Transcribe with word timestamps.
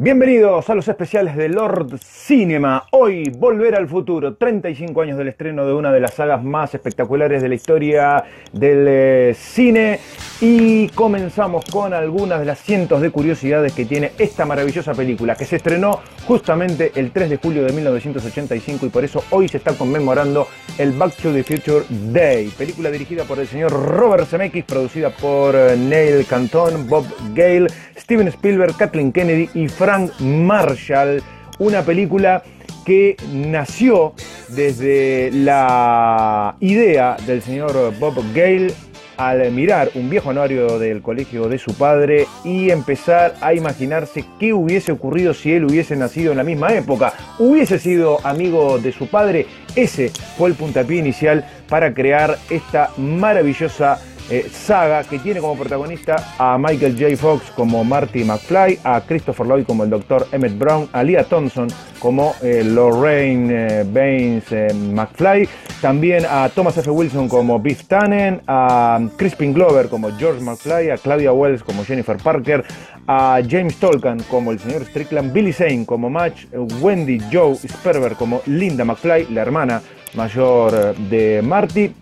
Bienvenidos 0.00 0.70
a 0.70 0.76
los 0.76 0.86
especiales 0.86 1.34
de 1.34 1.48
Lord 1.48 1.98
Cinema. 1.98 2.84
Hoy, 2.92 3.32
Volver 3.36 3.74
al 3.74 3.88
Futuro, 3.88 4.36
35 4.36 5.02
años 5.02 5.18
del 5.18 5.26
estreno 5.26 5.66
de 5.66 5.72
una 5.72 5.90
de 5.90 5.98
las 5.98 6.14
sagas 6.14 6.44
más 6.44 6.72
espectaculares 6.72 7.42
de 7.42 7.48
la 7.48 7.56
historia 7.56 8.22
del 8.52 8.86
eh, 8.88 9.34
cine. 9.36 9.98
Y 10.40 10.86
comenzamos 10.90 11.64
con 11.64 11.92
algunas 11.92 12.38
de 12.38 12.44
las 12.44 12.60
cientos 12.60 13.00
de 13.00 13.10
curiosidades 13.10 13.72
que 13.72 13.84
tiene 13.84 14.12
esta 14.18 14.46
maravillosa 14.46 14.94
película, 14.94 15.34
que 15.34 15.44
se 15.44 15.56
estrenó 15.56 15.98
justamente 16.28 16.92
el 16.94 17.10
3 17.10 17.30
de 17.30 17.36
julio 17.38 17.64
de 17.64 17.72
1985 17.72 18.86
y 18.86 18.88
por 18.88 19.04
eso 19.04 19.24
hoy 19.30 19.48
se 19.48 19.56
está 19.56 19.72
conmemorando 19.72 20.46
el 20.78 20.92
Back 20.92 21.16
to 21.16 21.32
the 21.32 21.42
Future 21.42 21.84
Day. 22.12 22.52
Película 22.56 22.88
dirigida 22.92 23.24
por 23.24 23.40
el 23.40 23.48
señor 23.48 23.72
Robert 23.72 24.28
Zemeckis, 24.28 24.64
producida 24.64 25.10
por 25.10 25.56
eh, 25.56 25.76
Neil 25.76 26.24
Canton, 26.24 26.86
Bob 26.86 27.06
Gale, 27.34 27.66
Steven 27.96 28.28
Spielberg, 28.28 28.76
Kathleen 28.76 29.10
Kennedy 29.10 29.50
y 29.54 29.66
Frank 29.66 30.20
Marshall. 30.20 31.20
Una 31.58 31.82
película 31.82 32.44
que 32.86 33.16
nació 33.32 34.14
desde 34.50 35.32
la 35.32 36.54
idea 36.60 37.16
del 37.26 37.42
señor 37.42 37.92
Bob 37.98 38.22
Gale 38.32 38.72
al 39.18 39.50
mirar 39.50 39.90
un 39.94 40.08
viejo 40.08 40.30
anuario 40.30 40.78
del 40.78 41.02
colegio 41.02 41.48
de 41.48 41.58
su 41.58 41.74
padre 41.74 42.26
y 42.44 42.70
empezar 42.70 43.34
a 43.40 43.52
imaginarse 43.52 44.24
qué 44.38 44.54
hubiese 44.54 44.92
ocurrido 44.92 45.34
si 45.34 45.52
él 45.52 45.64
hubiese 45.64 45.96
nacido 45.96 46.30
en 46.30 46.38
la 46.38 46.44
misma 46.44 46.72
época, 46.72 47.12
hubiese 47.38 47.78
sido 47.78 48.24
amigo 48.24 48.78
de 48.78 48.92
su 48.92 49.08
padre, 49.08 49.46
ese 49.74 50.10
fue 50.38 50.48
el 50.48 50.54
puntapié 50.54 50.98
inicial 50.98 51.44
para 51.68 51.92
crear 51.92 52.38
esta 52.48 52.90
maravillosa 52.96 53.98
eh, 54.30 54.46
saga 54.52 55.04
que 55.04 55.18
tiene 55.18 55.40
como 55.40 55.56
protagonista 55.56 56.34
a 56.38 56.58
Michael 56.58 56.96
J. 56.98 57.16
Fox 57.16 57.50
como 57.56 57.82
Marty 57.82 58.24
McFly, 58.24 58.80
a 58.84 59.00
Christopher 59.00 59.46
Lloyd 59.46 59.64
como 59.64 59.84
el 59.84 59.90
Dr. 59.90 60.26
Emmett 60.32 60.58
Brown, 60.58 60.88
a 60.92 61.02
Leah 61.02 61.24
Thompson 61.24 61.68
como 61.98 62.34
eh, 62.42 62.62
Lorraine 62.62 63.80
eh, 63.80 63.84
Baines 63.84 64.44
McFly, 64.74 65.48
también 65.80 66.26
a 66.28 66.50
Thomas 66.50 66.76
F. 66.76 66.90
Wilson 66.90 67.28
como 67.28 67.58
Biff 67.58 67.84
Tannen, 67.84 68.42
a 68.46 69.00
Crispin 69.16 69.54
Glover 69.54 69.88
como 69.88 70.10
George 70.18 70.42
McFly, 70.42 70.90
a 70.90 70.98
Claudia 70.98 71.32
Wells 71.32 71.62
como 71.62 71.84
Jennifer 71.84 72.18
Parker, 72.18 72.64
a 73.06 73.40
James 73.48 73.76
Tolkien 73.76 74.22
como 74.30 74.52
el 74.52 74.58
señor 74.58 74.84
Strickland, 74.84 75.32
Billy 75.32 75.54
Zane 75.54 75.86
como 75.86 76.10
Match, 76.10 76.44
Wendy 76.82 77.18
Joe 77.32 77.56
Sperber 77.56 78.12
como 78.14 78.42
Linda 78.44 78.84
McFly, 78.84 79.28
la 79.30 79.40
hermana 79.40 79.82
mayor 80.14 80.94
de 80.96 81.40
Marty, 81.42 81.92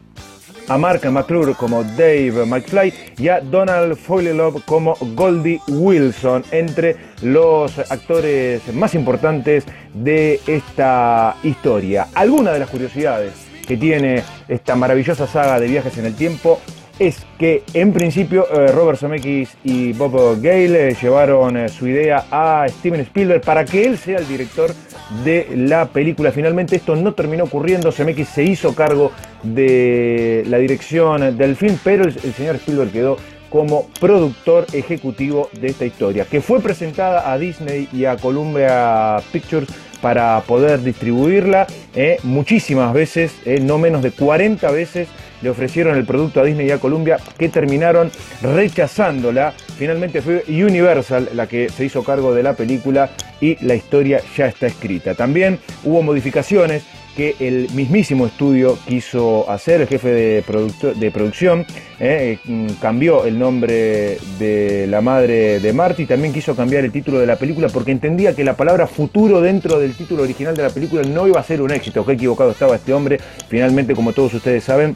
a 0.69 0.78
Mark 0.78 1.05
McClure 1.11 1.55
como 1.55 1.84
Dave 1.84 2.45
McFly 2.47 2.92
y 3.19 3.28
a 3.28 3.41
Donald 3.41 3.97
Love 4.09 4.64
como 4.64 4.97
Goldie 5.14 5.61
Wilson, 5.69 6.45
entre 6.50 6.97
los 7.23 7.78
actores 7.91 8.62
más 8.75 8.95
importantes 8.95 9.64
de 9.95 10.41
esta 10.47 11.36
historia. 11.42 12.08
Algunas 12.14 12.55
de 12.55 12.61
las 12.61 12.70
curiosidades 12.70 13.33
que 13.67 13.77
tiene 13.77 14.23
esta 14.48 14.77
maravillosa 14.77 15.27
saga 15.27 15.58
de 15.58 15.67
viajes 15.67 15.98
en 15.98 16.06
el 16.06 16.14
tiempo 16.14 16.61
es 16.98 17.27
que 17.39 17.62
en 17.75 17.92
principio 17.92 18.47
eh, 18.50 18.69
Robert 18.69 18.98
Zemeckis 18.98 19.56
y 19.64 19.92
Bob 19.92 20.41
Gale 20.41 20.89
eh, 20.89 20.97
llevaron 21.00 21.56
eh, 21.56 21.69
su 21.69 21.86
idea 21.86 22.25
a 22.30 22.66
Steven 22.69 23.00
Spielberg 23.00 23.42
para 23.42 23.64
que 23.64 23.84
él 23.84 23.98
sea 23.98 24.19
el 24.19 24.27
director 24.27 24.72
de 25.24 25.48
la 25.55 25.86
película. 25.86 26.33
Finalmente 26.33 26.77
esto 26.77 26.97
no 26.97 27.12
terminó 27.12 27.44
ocurriendo, 27.44 27.92
Zemeckis 27.92 28.28
se 28.28 28.44
hizo 28.44 28.74
cargo 28.74 29.12
de 29.42 30.44
la 30.48 30.58
dirección 30.58 31.36
del 31.36 31.56
film, 31.56 31.78
pero 31.84 32.05
el, 32.05 32.17
el 32.24 32.33
señor 32.33 32.56
Spielberg 32.56 32.91
quedó 32.91 33.17
como 33.50 33.89
productor 34.00 34.67
ejecutivo 34.72 35.48
de 35.61 35.69
esta 35.69 35.84
historia, 35.84 36.24
que 36.24 36.41
fue 36.41 36.61
presentada 36.61 37.30
a 37.30 37.39
Disney 37.39 37.89
y 37.92 38.05
a 38.05 38.17
Columbia 38.17 39.19
Pictures 39.33 39.69
para 40.00 40.41
poder 40.41 40.83
distribuirla 40.83 41.67
muchísimas 42.24 42.92
veces, 42.92 43.33
no 43.62 43.78
menos 43.78 44.02
de 44.02 44.11
40 44.11 44.70
veces 44.73 45.08
le 45.42 45.51
ofrecieron 45.51 45.97
el 45.97 46.05
producto 46.05 46.41
a 46.41 46.45
Disney 46.45 46.67
y 46.67 46.70
a 46.70 46.79
Columbia 46.79 47.19
que 47.39 47.48
terminaron 47.48 48.11
rechazándola. 48.42 49.52
Finalmente 49.79 50.23
fue 50.23 50.45
Universal 50.48 51.30
la 51.35 51.47
que 51.47 51.69
se 51.69 51.85
hizo 51.85 52.02
cargo 52.05 52.35
de 52.35 52.42
la 52.42 52.55
película 52.55 53.11
y 53.41 53.63
la 53.64 53.74
historia 53.74 54.20
ya 54.36 54.47
está 54.47 54.67
escrita. 54.67 55.14
También 55.14 55.58
hubo 55.85 56.02
modificaciones 56.02 56.85
que 57.17 57.35
el 57.41 57.69
mismísimo 57.73 58.27
estudio 58.27 58.79
quiso 58.86 59.51
hacer, 59.51 59.80
el 59.80 59.89
jefe 59.89 60.08
de, 60.11 60.45
de 60.97 61.11
producción, 61.11 61.64
eh, 61.98 62.39
mm, 62.45 62.67
cambió 62.80 63.24
el 63.24 63.39
nombre 63.39 64.18
de 64.39 64.86
la 64.86 65.01
madre 65.01 65.58
de 65.58 65.73
Marty, 65.73 66.05
también 66.05 66.35
quiso 66.35 66.55
cambiar 66.55 66.85
el 66.85 66.92
título 66.92 67.18
de 67.18 67.27
la 67.27 67.36
película 67.36 67.68
porque 67.70 67.91
entendía 67.91 68.36
que 68.36 68.45
la 68.45 68.55
palabra 68.55 68.86
futuro 68.86 69.41
dentro 69.41 69.80
del 69.80 69.95
título 69.95 70.24
original 70.24 70.55
de 70.55 70.64
la 70.64 70.70
película 70.70 71.03
no 71.05 71.27
iba 71.27 71.41
a 71.41 71.42
ser 71.42 71.63
un 71.63 71.70
éxito, 71.70 72.05
qué 72.05 72.13
equivocado 72.13 72.51
estaba 72.51 72.77
este 72.77 72.92
hombre, 72.92 73.18
finalmente 73.48 73.95
como 73.95 74.13
todos 74.13 74.35
ustedes 74.35 74.63
saben, 74.63 74.95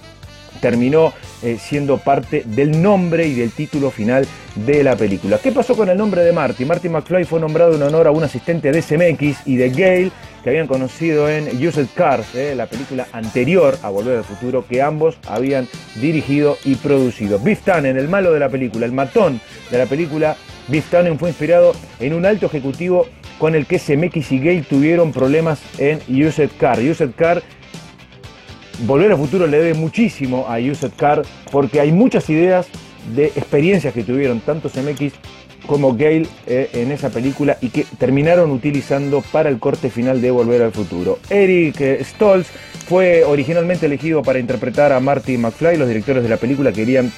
terminó 0.60 1.12
eh, 1.43 1.59
siendo 1.60 1.98
parte 1.98 2.43
del 2.47 2.82
nombre 2.82 3.26
y 3.26 3.34
del 3.34 3.50
título 3.50 3.91
final 3.91 4.26
de 4.54 4.82
la 4.82 4.97
película. 4.97 5.38
¿Qué 5.38 5.53
pasó 5.53 5.75
con 5.75 5.88
el 5.88 5.97
nombre 5.97 6.22
de 6.22 6.32
Marty? 6.32 6.65
Marty 6.65 6.88
McFly 6.88 7.25
fue 7.25 7.41
nombrado 7.41 7.75
en 7.75 7.82
honor 7.82 8.06
a 8.06 8.10
un 8.10 8.25
asistente 8.25 8.72
de 8.72 8.82
CMX 8.82 9.47
y 9.47 9.56
de 9.56 9.71
Gale 9.71 10.12
que 10.43 10.50
habían 10.50 10.66
conocido 10.66 11.28
en 11.28 11.48
Used 11.66 11.88
Cars, 11.94 12.34
eh, 12.34 12.54
la 12.56 12.66
película 12.66 13.06
anterior 13.12 13.76
a 13.82 13.91
Volver 13.91 14.19
al 14.19 14.25
Futuro, 14.25 14.65
que 14.66 14.81
ambos 14.81 15.19
habían 15.28 15.69
dirigido 15.97 16.56
y 16.65 16.77
producido. 16.77 17.38
Biff 17.38 17.62
Tannen, 17.62 17.98
el 17.98 18.09
malo 18.09 18.32
de 18.32 18.41
la 18.41 18.48
película, 18.48 18.87
el 18.87 18.92
matón 18.92 19.41
de 19.71 19.78
la 19.78 19.87
película, 19.87 20.37
Biff 20.69 20.88
Tannen 20.91 21.19
fue 21.19 21.31
inspirado 21.31 21.75
en 21.98 22.15
un 22.15 22.25
alto 22.25 22.47
ejecutivo 22.47 23.06
con 23.38 23.54
el 23.54 23.66
que 23.66 23.78
CMX 23.78 24.32
y 24.32 24.38
Gale 24.38 24.62
tuvieron 24.62 25.12
problemas 25.12 25.60
en 25.78 26.00
Used 26.09 26.50
Car. 26.59 26.78
Used 26.78 27.10
Car 27.16 27.42
Volver 28.87 29.13
al 29.13 29.19
Futuro 29.19 29.47
le 29.47 29.59
debe 29.59 29.75
muchísimo 29.75 30.47
a 30.49 30.59
Used 30.59 30.93
Car 30.97 31.23
porque 31.51 31.81
hay 31.81 31.93
muchas 31.93 32.31
ideas 32.31 32.67
de 33.15 33.27
experiencias 33.27 33.93
que 33.93 34.05
tuvieron 34.05 34.41
tanto 34.41 34.71
CMX 34.71 35.13
como 35.67 35.93
Gale 35.95 36.27
eh, 36.47 36.71
en 36.73 36.91
esa 36.91 37.11
película 37.11 37.59
y 37.61 37.69
que 37.69 37.85
terminaron 37.99 38.51
utilizando 38.51 39.23
para 39.33 39.49
el 39.51 39.59
corte 39.59 39.91
final 39.91 40.21
de 40.21 40.31
Volver 40.31 40.63
al 40.63 40.73
Futuro. 40.73 41.19
Eric 41.29 42.03
Stoltz 42.03 42.49
fue 42.89 43.25
originalmente 43.25 43.87
elegido 43.87 44.23
para 44.23 44.39
interpretar 44.39 44.93
a 44.93 45.01
Marty 45.01 45.37
McFly, 45.37 45.77
los 45.77 45.89
directores 45.89 46.23
de 46.23 46.29
la 46.29 46.39
película 46.39 46.73
querían 46.73 47.13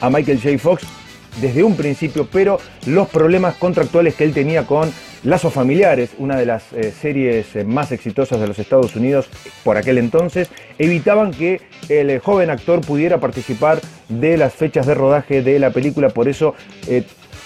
a 0.00 0.10
Michael 0.10 0.40
J. 0.42 0.58
Fox 0.58 0.84
desde 1.40 1.62
un 1.62 1.76
principio, 1.76 2.28
pero 2.30 2.58
los 2.86 3.08
problemas 3.08 3.56
contractuales 3.56 4.14
que 4.14 4.24
él 4.24 4.32
tenía 4.32 4.66
con 4.66 4.90
Lazos 5.24 5.52
Familiares, 5.52 6.10
una 6.18 6.36
de 6.36 6.46
las 6.46 6.72
eh, 6.72 6.92
series 6.92 7.56
eh, 7.56 7.64
más 7.64 7.90
exitosas 7.90 8.40
de 8.40 8.46
los 8.46 8.58
Estados 8.58 8.94
Unidos 8.94 9.28
por 9.64 9.76
aquel 9.76 9.98
entonces, 9.98 10.48
evitaban 10.78 11.32
que 11.32 11.60
el 11.88 12.10
eh, 12.10 12.20
joven 12.20 12.50
actor 12.50 12.80
pudiera 12.80 13.18
participar 13.18 13.80
de 14.08 14.36
las 14.36 14.54
fechas 14.54 14.86
de 14.86 14.94
rodaje 14.94 15.42
de 15.42 15.58
la 15.58 15.70
película, 15.70 16.10
por 16.10 16.28
eso 16.28 16.54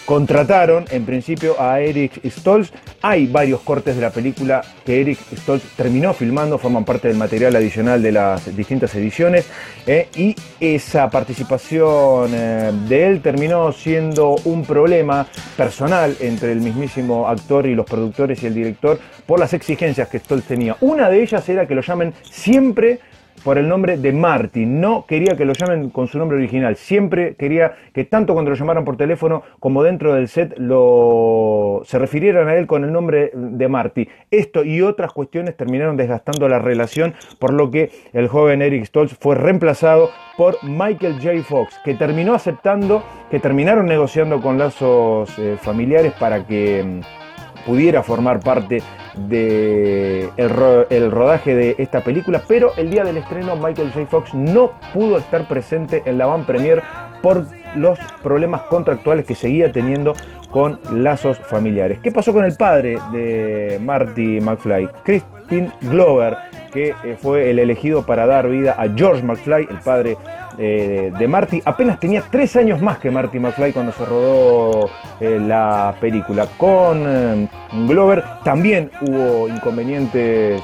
Contrataron 0.04 0.84
en 0.90 1.04
principio 1.06 1.60
a 1.60 1.80
Eric 1.80 2.20
Stoltz. 2.28 2.72
Hay 3.02 3.26
varios 3.26 3.60
cortes 3.60 3.94
de 3.94 4.02
la 4.02 4.10
película 4.10 4.60
que 4.84 5.00
Eric 5.00 5.18
Stoltz 5.36 5.64
terminó 5.76 6.12
filmando, 6.12 6.58
forman 6.58 6.84
parte 6.84 7.08
del 7.08 7.16
material 7.16 7.54
adicional 7.54 8.02
de 8.02 8.12
las 8.12 8.54
distintas 8.56 8.94
ediciones. 8.96 9.48
Eh, 9.86 10.08
y 10.16 10.34
esa 10.58 11.08
participación 11.08 12.30
eh, 12.34 12.72
de 12.88 13.06
él 13.06 13.22
terminó 13.22 13.70
siendo 13.72 14.36
un 14.44 14.64
problema 14.64 15.26
personal 15.56 16.16
entre 16.20 16.52
el 16.52 16.60
mismísimo 16.60 17.28
actor 17.28 17.66
y 17.66 17.74
los 17.74 17.86
productores 17.86 18.42
y 18.42 18.46
el 18.46 18.54
director 18.54 18.98
por 19.24 19.38
las 19.38 19.52
exigencias 19.54 20.08
que 20.08 20.18
Stoltz 20.18 20.46
tenía. 20.46 20.76
Una 20.80 21.08
de 21.08 21.22
ellas 21.22 21.48
era 21.48 21.66
que 21.66 21.76
lo 21.76 21.82
llamen 21.82 22.12
siempre 22.28 23.00
por 23.44 23.58
el 23.58 23.68
nombre 23.68 23.96
de 23.96 24.12
Marty. 24.12 24.66
No 24.66 25.04
quería 25.06 25.36
que 25.36 25.44
lo 25.44 25.52
llamen 25.52 25.90
con 25.90 26.08
su 26.08 26.18
nombre 26.18 26.38
original. 26.38 26.76
Siempre 26.76 27.34
quería 27.34 27.74
que 27.92 28.04
tanto 28.04 28.34
cuando 28.34 28.50
lo 28.50 28.56
llamaran 28.56 28.84
por 28.84 28.96
teléfono 28.96 29.42
como 29.58 29.82
dentro 29.82 30.14
del 30.14 30.28
set 30.28 30.54
lo 30.58 31.82
se 31.84 31.98
refirieran 31.98 32.48
a 32.48 32.54
él 32.56 32.66
con 32.66 32.84
el 32.84 32.92
nombre 32.92 33.30
de 33.34 33.68
Marty. 33.68 34.08
Esto 34.30 34.64
y 34.64 34.82
otras 34.82 35.12
cuestiones 35.12 35.56
terminaron 35.56 35.96
desgastando 35.96 36.48
la 36.48 36.58
relación, 36.58 37.14
por 37.38 37.52
lo 37.52 37.70
que 37.70 37.90
el 38.12 38.28
joven 38.28 38.62
Eric 38.62 38.84
Stoltz 38.84 39.16
fue 39.18 39.34
reemplazado 39.34 40.10
por 40.36 40.56
Michael 40.62 41.14
J. 41.22 41.42
Fox, 41.42 41.78
que 41.84 41.94
terminó 41.94 42.34
aceptando, 42.34 43.02
que 43.30 43.40
terminaron 43.40 43.86
negociando 43.86 44.40
con 44.40 44.58
lazos 44.58 45.38
eh, 45.38 45.56
familiares 45.60 46.12
para 46.18 46.46
que 46.46 46.82
mm, 46.82 47.21
pudiera 47.66 48.02
formar 48.02 48.40
parte 48.40 48.82
del 49.14 50.30
de 50.38 50.86
el 50.90 51.10
rodaje 51.10 51.54
de 51.54 51.74
esta 51.78 52.00
película, 52.00 52.42
pero 52.46 52.72
el 52.76 52.90
día 52.90 53.04
del 53.04 53.18
estreno 53.18 53.56
Michael 53.56 53.92
J. 53.92 54.06
Fox 54.06 54.34
no 54.34 54.72
pudo 54.92 55.18
estar 55.18 55.46
presente 55.46 56.02
en 56.06 56.18
la 56.18 56.26
van 56.26 56.44
premier 56.44 56.82
por 57.22 57.46
los 57.76 57.98
problemas 58.22 58.62
contractuales 58.62 59.24
que 59.24 59.34
seguía 59.34 59.72
teniendo 59.72 60.14
con 60.50 60.78
lazos 60.92 61.38
familiares. 61.38 61.98
¿Qué 62.02 62.10
pasó 62.10 62.32
con 62.32 62.44
el 62.44 62.56
padre 62.56 62.98
de 63.12 63.78
Marty 63.80 64.40
McFly? 64.40 64.88
Crispin 65.04 65.72
Glover 65.82 66.36
que 66.72 66.94
eh, 67.04 67.16
fue 67.20 67.50
el 67.50 67.58
elegido 67.58 68.04
para 68.04 68.26
dar 68.26 68.48
vida 68.48 68.74
a 68.78 68.88
George 68.88 69.22
McFly, 69.22 69.68
el 69.70 69.78
padre 69.78 70.16
eh, 70.58 71.12
de 71.16 71.28
Marty. 71.28 71.62
Apenas 71.64 72.00
tenía 72.00 72.22
tres 72.30 72.56
años 72.56 72.80
más 72.80 72.98
que 72.98 73.10
Marty 73.10 73.38
McFly 73.38 73.72
cuando 73.72 73.92
se 73.92 74.04
rodó 74.04 74.90
eh, 75.20 75.38
la 75.40 75.94
película. 76.00 76.46
Con 76.56 77.48
Glover 77.86 78.24
también 78.42 78.90
hubo 79.02 79.48
inconvenientes 79.48 80.62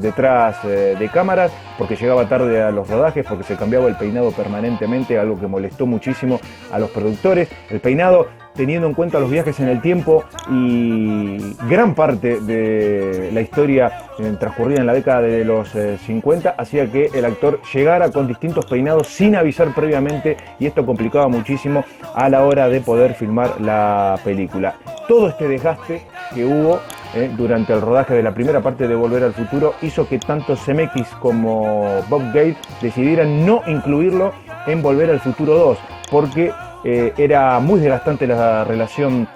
detrás 0.00 0.62
de 0.64 1.08
cámaras 1.12 1.52
porque 1.78 1.96
llegaba 1.96 2.28
tarde 2.28 2.60
a 2.62 2.70
los 2.70 2.88
rodajes, 2.88 3.24
porque 3.28 3.44
se 3.44 3.56
cambiaba 3.56 3.88
el 3.88 3.96
peinado 3.96 4.32
permanentemente, 4.32 5.18
algo 5.18 5.38
que 5.38 5.46
molestó 5.46 5.86
muchísimo 5.86 6.40
a 6.72 6.78
los 6.78 6.90
productores. 6.90 7.48
El 7.70 7.80
peinado 7.80 8.28
teniendo 8.54 8.86
en 8.86 8.94
cuenta 8.94 9.20
los 9.20 9.30
viajes 9.30 9.58
en 9.60 9.68
el 9.68 9.80
tiempo 9.80 10.24
y 10.50 11.54
gran 11.68 11.94
parte 11.94 12.40
de 12.40 13.30
la 13.32 13.40
historia 13.40 13.92
eh, 14.18 14.34
transcurrida 14.38 14.80
en 14.80 14.86
la 14.86 14.94
década 14.94 15.22
de 15.22 15.44
los 15.44 15.70
50 15.70 16.48
eh, 16.48 16.54
hacía 16.56 16.90
que 16.90 17.10
el 17.14 17.24
actor 17.24 17.60
llegara 17.72 18.10
con 18.10 18.28
distintos 18.28 18.66
peinados 18.66 19.08
sin 19.08 19.36
avisar 19.36 19.74
previamente 19.74 20.36
y 20.58 20.66
esto 20.66 20.86
complicaba 20.86 21.28
muchísimo 21.28 21.84
a 22.14 22.28
la 22.28 22.44
hora 22.44 22.68
de 22.68 22.80
poder 22.80 23.14
filmar 23.14 23.60
la 23.60 24.18
película. 24.24 24.76
Todo 25.08 25.28
este 25.28 25.48
desgaste 25.48 26.02
que 26.34 26.44
hubo 26.44 26.80
eh, 27.14 27.30
durante 27.36 27.72
el 27.72 27.80
rodaje 27.80 28.14
de 28.14 28.22
la 28.22 28.34
primera 28.34 28.60
parte 28.60 28.88
de 28.88 28.94
Volver 28.94 29.24
al 29.24 29.34
Futuro 29.34 29.74
hizo 29.82 30.08
que 30.08 30.18
tanto 30.18 30.56
Zemeckis 30.56 31.08
como 31.20 32.02
Bob 32.08 32.22
Gate 32.32 32.56
decidieran 32.80 33.44
no 33.44 33.62
incluirlo 33.66 34.32
en 34.66 34.82
Volver 34.82 35.10
al 35.10 35.20
Futuro 35.20 35.54
2 35.54 35.78
porque 36.10 36.52
eh, 36.84 37.12
era 37.16 37.58
muy 37.60 37.80
desgastante 37.80 38.26
la 38.26 38.64
relación 38.64 39.26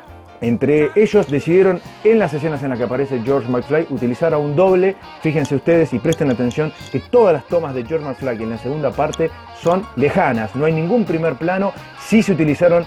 entre 0.40 0.90
ellos. 0.94 1.30
Decidieron 1.30 1.80
en 2.04 2.18
las 2.18 2.32
escenas 2.34 2.62
en 2.62 2.70
las 2.70 2.78
que 2.78 2.84
aparece 2.84 3.20
George 3.24 3.48
McFly 3.48 3.86
utilizar 3.90 4.34
a 4.34 4.38
un 4.38 4.54
doble. 4.54 4.96
Fíjense 5.22 5.56
ustedes 5.56 5.92
y 5.92 5.98
presten 5.98 6.30
atención 6.30 6.72
que 6.92 7.00
todas 7.00 7.32
las 7.32 7.46
tomas 7.46 7.74
de 7.74 7.84
George 7.84 8.06
McFly 8.06 8.42
en 8.42 8.50
la 8.50 8.58
segunda 8.58 8.90
parte 8.90 9.30
son 9.60 9.84
lejanas. 9.96 10.54
No 10.54 10.66
hay 10.66 10.72
ningún 10.72 11.04
primer 11.04 11.34
plano. 11.34 11.72
Sí 12.00 12.22
se 12.22 12.32
utilizaron 12.32 12.84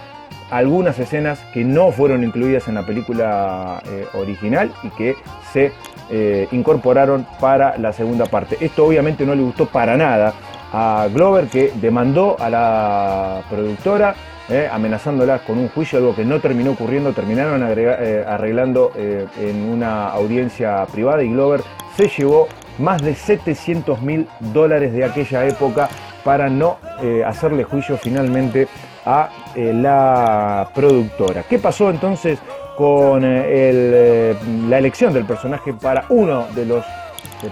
algunas 0.50 1.00
escenas 1.00 1.40
que 1.54 1.64
no 1.64 1.92
fueron 1.92 2.24
incluidas 2.24 2.68
en 2.68 2.76
la 2.76 2.86
película 2.86 3.82
eh, 3.86 4.06
original 4.14 4.72
y 4.84 4.90
que 4.90 5.16
se 5.54 5.72
eh, 6.10 6.48
incorporaron 6.52 7.26
para 7.40 7.78
la 7.78 7.94
segunda 7.94 8.26
parte. 8.26 8.58
Esto 8.60 8.86
obviamente 8.86 9.26
no 9.26 9.34
le 9.34 9.42
gustó 9.42 9.66
para 9.66 9.96
nada 9.96 10.34
a 10.74 11.08
Glover 11.14 11.48
que 11.48 11.72
demandó 11.82 12.36
a 12.40 12.50
la 12.50 13.42
productora 13.50 14.14
eh, 14.50 14.68
amenazándolas 14.72 15.42
con 15.42 15.58
un 15.58 15.70
juicio, 15.70 16.00
algo 16.00 16.16
que 16.16 16.26
no 16.26 16.42
terminó 16.42 16.72
ocurriendo, 16.72 17.14
terminaron 17.14 17.64
eh, 17.64 18.26
arreglando 18.28 18.92
eh, 18.96 19.26
en 19.40 19.70
una 19.70 20.10
audiencia 20.10 20.86
privada 20.92 21.24
y 21.24 21.30
Glover 21.30 21.62
se 21.96 22.08
llevó 22.10 22.48
más 22.78 23.02
de 23.02 23.16
700 23.16 24.02
mil 24.02 24.28
dólares 24.40 24.94
de 24.94 25.06
aquella 25.06 25.46
época 25.46 25.90
para 26.24 26.50
no 26.50 26.78
hacerle 27.26 27.64
juicio 27.64 27.98
finalmente 27.98 28.68
a 29.06 29.30
la 29.56 30.70
productora. 30.74 31.44
¿Qué 31.44 31.58
pasó 31.58 31.90
entonces 31.90 32.40
con 32.78 33.22
la 33.22 34.78
elección 34.78 35.14
del 35.14 35.26
personaje 35.26 35.74
para 35.74 36.06
uno 36.10 36.48
de 36.56 36.66
los 36.66 36.86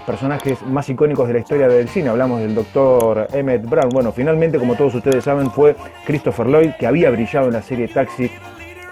personajes 0.06 0.62
más 0.62 0.88
icónicos 0.88 1.26
de 1.28 1.34
la 1.34 1.40
historia 1.40 1.68
del 1.68 1.88
cine. 1.88 2.08
Hablamos 2.08 2.40
del 2.40 2.54
doctor 2.54 3.26
Emmett 3.32 3.64
Brown. 3.68 3.90
Bueno, 3.90 4.12
finalmente, 4.12 4.58
como 4.58 4.74
todos 4.74 4.94
ustedes 4.94 5.24
saben, 5.24 5.50
fue 5.50 5.76
Christopher 6.04 6.46
Lloyd, 6.46 6.70
que 6.78 6.86
había 6.86 7.10
brillado 7.10 7.46
en 7.48 7.54
la 7.54 7.62
serie 7.62 7.88
Taxi 7.88 8.30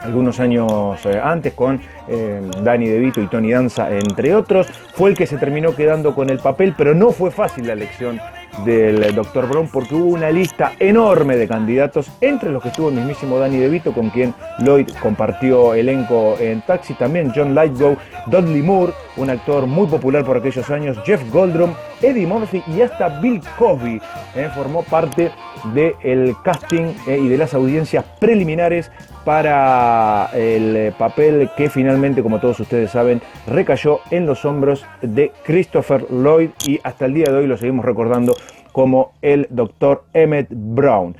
algunos 0.00 0.38
años 0.40 1.04
eh, 1.06 1.20
antes 1.22 1.54
con 1.54 1.80
eh, 2.08 2.40
Danny 2.62 2.88
DeVito 2.88 3.20
y 3.20 3.26
Tony 3.26 3.52
Danza, 3.52 3.90
entre 3.90 4.34
otros. 4.34 4.66
Fue 4.94 5.10
el 5.10 5.16
que 5.16 5.26
se 5.26 5.36
terminó 5.36 5.74
quedando 5.74 6.14
con 6.14 6.30
el 6.30 6.38
papel, 6.38 6.74
pero 6.76 6.94
no 6.94 7.10
fue 7.10 7.30
fácil 7.30 7.66
la 7.66 7.72
elección 7.72 8.20
del 8.64 9.14
Dr. 9.14 9.48
Brown 9.48 9.68
porque 9.68 9.94
hubo 9.94 10.06
una 10.06 10.30
lista 10.30 10.72
enorme 10.78 11.36
de 11.36 11.48
candidatos, 11.48 12.10
entre 12.20 12.50
los 12.50 12.62
que 12.62 12.68
estuvo 12.68 12.88
el 12.88 12.94
mismísimo 12.94 13.38
Danny 13.38 13.56
DeVito, 13.56 13.92
con 13.92 14.10
quien 14.10 14.34
Lloyd 14.60 14.88
compartió 15.02 15.74
elenco 15.74 16.36
en 16.38 16.62
Taxi, 16.62 16.94
también 16.94 17.32
John 17.34 17.54
Lightgo, 17.54 17.96
Dudley 18.26 18.62
Moore, 18.62 18.92
un 19.16 19.30
actor 19.30 19.66
muy 19.66 19.86
popular 19.86 20.24
por 20.24 20.36
aquellos 20.36 20.68
años, 20.70 20.98
Jeff 21.04 21.22
Goldblum, 21.32 21.72
Eddie 22.02 22.26
Murphy 22.26 22.62
y 22.66 22.80
hasta 22.80 23.20
Bill 23.20 23.40
Cosby 23.58 24.00
eh, 24.34 24.48
formó 24.54 24.82
parte 24.82 25.30
del 25.74 26.36
casting 26.44 26.94
eh, 27.06 27.18
y 27.20 27.28
de 27.28 27.36
las 27.36 27.54
audiencias 27.54 28.04
preliminares 28.20 28.90
para 29.28 30.30
el 30.32 30.74
eh, 30.74 30.92
papel 30.96 31.50
que 31.54 31.68
finalmente, 31.68 32.22
como 32.22 32.40
todos 32.40 32.60
ustedes 32.60 32.92
saben, 32.92 33.20
recayó 33.46 34.00
en 34.10 34.24
los 34.24 34.46
hombros 34.46 34.86
de 35.02 35.32
Christopher 35.44 36.06
Lloyd 36.10 36.48
y 36.66 36.80
hasta 36.82 37.04
el 37.04 37.12
día 37.12 37.26
de 37.26 37.36
hoy 37.36 37.46
lo 37.46 37.58
seguimos 37.58 37.84
recordando 37.84 38.34
como 38.72 39.12
el 39.20 39.46
doctor 39.50 40.04
Emmett 40.14 40.48
Brown. 40.50 41.14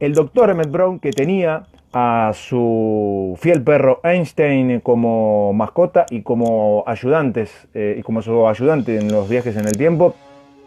El 0.00 0.12
doctor 0.12 0.50
Emmett 0.50 0.72
Brown 0.72 0.98
que 0.98 1.12
tenía 1.12 1.68
a 1.92 2.32
su 2.34 3.38
fiel 3.38 3.62
perro 3.62 4.00
Einstein 4.02 4.80
como 4.80 5.52
mascota 5.52 6.04
y 6.10 6.22
como 6.22 6.82
ayudantes 6.88 7.68
y 7.74 8.02
como 8.02 8.22
su 8.22 8.48
ayudante 8.48 8.98
en 8.98 9.12
los 9.12 9.28
viajes 9.28 9.56
en 9.56 9.66
el 9.66 9.76
tiempo 9.76 10.16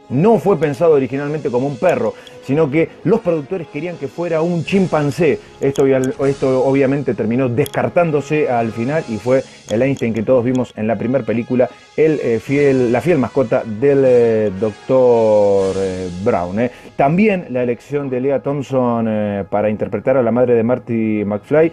no 0.10 0.40
fue 0.40 0.58
pensado 0.60 0.94
originalmente 0.94 1.50
como 1.50 1.68
un 1.68 1.78
perro, 1.78 2.14
sino 2.46 2.70
que 2.70 2.90
los 3.04 3.22
productores 3.22 3.68
querían 3.68 3.98
que 3.98 4.08
fuera 4.08 4.42
un 4.42 4.64
chimpancé. 4.64 5.40
Esto, 5.60 5.84
obviamente 6.64 7.14
terminó 7.14 7.50
descartándose 7.50 8.50
al 8.50 8.72
final 8.72 9.04
y 9.10 9.18
fue 9.18 9.44
el 9.70 9.82
Einstein 9.82 10.14
que 10.14 10.22
todos 10.22 10.46
vimos 10.46 10.74
en 10.76 10.88
la 10.88 10.98
primera 10.98 11.26
película, 11.26 11.70
el, 11.98 12.20
eh, 12.22 12.40
fiel, 12.40 12.92
la 12.92 13.02
fiel 13.02 13.18
mascota 13.18 13.64
del 13.64 14.04
eh, 14.06 14.52
Dr. 14.60 15.76
Eh, 15.78 16.10
Brown. 16.24 16.70
También 16.96 17.48
la 17.50 17.64
elección 17.64 18.10
de 18.10 18.22
Lea 18.22 18.42
Thompson 18.42 19.46
para 19.50 19.70
interpretar 19.70 20.16
a 20.18 20.24
la 20.24 20.32
madre 20.32 20.54
de 20.54 20.64
Marty 20.64 21.26
McFly 21.26 21.72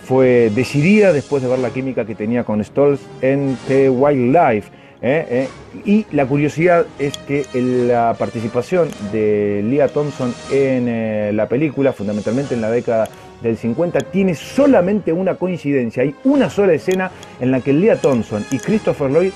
fue 0.00 0.50
decidida 0.54 1.12
después 1.12 1.42
de 1.42 1.48
ver 1.48 1.58
la 1.58 1.70
química 1.70 2.04
que 2.04 2.14
tenía 2.14 2.44
con 2.44 2.62
Stolz 2.62 3.00
en 3.20 3.56
The 3.66 3.90
Wildlife. 3.90 4.79
¿Eh? 5.02 5.26
¿eh? 5.30 5.48
Y 5.84 6.06
la 6.12 6.26
curiosidad 6.26 6.86
es 6.98 7.16
que 7.18 7.46
la 7.54 8.14
participación 8.18 8.88
de 9.12 9.62
Leah 9.64 9.88
Thompson 9.88 10.34
en 10.50 10.88
eh, 10.88 11.32
la 11.34 11.48
película, 11.48 11.92
fundamentalmente 11.92 12.54
en 12.54 12.60
la 12.60 12.70
década 12.70 13.08
del 13.42 13.56
50, 13.56 14.00
tiene 14.12 14.34
solamente 14.34 15.12
una 15.12 15.36
coincidencia. 15.36 16.02
Hay 16.02 16.14
una 16.24 16.50
sola 16.50 16.72
escena 16.72 17.10
en 17.40 17.50
la 17.50 17.60
que 17.60 17.72
Leah 17.72 17.96
Thompson 17.96 18.44
y 18.50 18.58
Christopher 18.58 19.10
Lloyd 19.10 19.32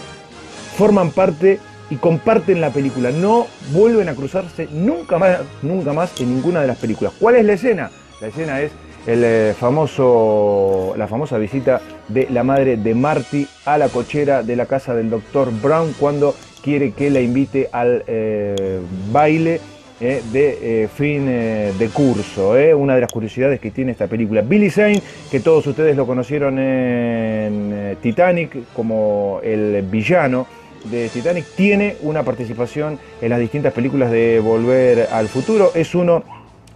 forman 0.77 1.11
parte 1.11 1.59
y 1.91 1.97
comparten 1.97 2.61
la 2.61 2.71
película. 2.71 3.11
No 3.11 3.47
vuelven 3.73 4.09
a 4.09 4.15
cruzarse 4.15 4.69
nunca 4.73 5.19
más, 5.19 5.39
nunca 5.63 5.93
más 5.93 6.21
en 6.21 6.35
ninguna 6.35 6.61
de 6.61 6.67
las 6.67 6.79
películas. 6.79 7.15
¿Cuál 7.19 7.37
es 7.37 7.45
la 7.45 7.53
escena? 7.55 7.91
La 8.21 8.29
escena 8.29 8.61
es 8.61 8.73
el 9.07 9.23
eh, 9.25 9.55
famoso, 9.59 10.95
la 10.97 11.07
famosa 11.07 11.39
visita 11.39 11.81
de 12.09 12.29
la 12.31 12.43
madre 12.43 12.77
de 12.77 12.95
Marty 12.95 13.47
a 13.67 13.79
la 13.79 13.89
cochera 13.89 14.43
de 14.43 14.57
la 14.57 14.67
casa 14.67 14.95
del 14.95 15.11
doctor 15.11 15.51
Brown 15.63 15.95
cuando 15.99 16.35
quiere 16.63 16.93
que 16.93 17.11
la 17.11 17.21
invite 17.21 17.69
al 17.73 18.03
eh, 18.07 18.81
baile 19.13 19.61
eh, 20.01 20.23
de 20.33 20.89
fin 20.93 21.27
de 21.27 21.91
curso. 21.93 22.55
Una 22.77 22.95
de 22.95 23.03
las 23.03 23.13
curiosidades 23.13 23.61
que 23.61 23.71
tiene 23.71 23.93
esta 23.93 24.07
película. 24.07 24.41
Billy 24.43 24.71
Zane, 24.71 25.03
que 25.31 25.41
todos 25.41 25.67
ustedes 25.67 25.97
lo 25.97 26.07
conocieron 26.07 26.59
en 26.59 27.97
Titanic 28.03 28.73
como 28.75 29.41
el 29.43 29.83
villano 29.83 30.47
de 30.85 31.09
Titanic, 31.09 31.47
tiene 31.55 31.97
una 32.03 32.23
participación 32.23 32.99
en 33.21 33.31
las 33.31 33.39
distintas 33.39 33.73
películas 33.73 34.11
de 34.11 34.41
Volver 34.41 35.09
al 35.13 35.29
Futuro. 35.29 35.71
Es 35.75 35.95
uno 35.95 36.25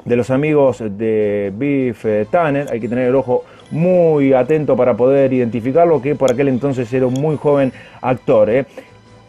de 0.09 0.17
los 0.17 0.31
amigos 0.31 0.79
de 0.79 1.53
Biff 1.55 2.05
eh, 2.07 2.27
Tanner. 2.31 2.67
Hay 2.73 2.81
que 2.81 2.89
tener 2.89 3.09
el 3.09 3.15
ojo 3.15 3.45
muy 3.71 4.33
atento 4.33 4.75
para 4.75 4.97
poder 4.97 5.33
identificarlo, 5.33 6.01
que 6.01 6.15
por 6.15 6.33
aquel 6.33 6.49
entonces 6.49 6.91
era 6.93 7.07
un 7.07 7.15
muy 7.15 7.37
joven 7.37 7.73
actor. 8.01 8.49
¿eh? 8.49 8.65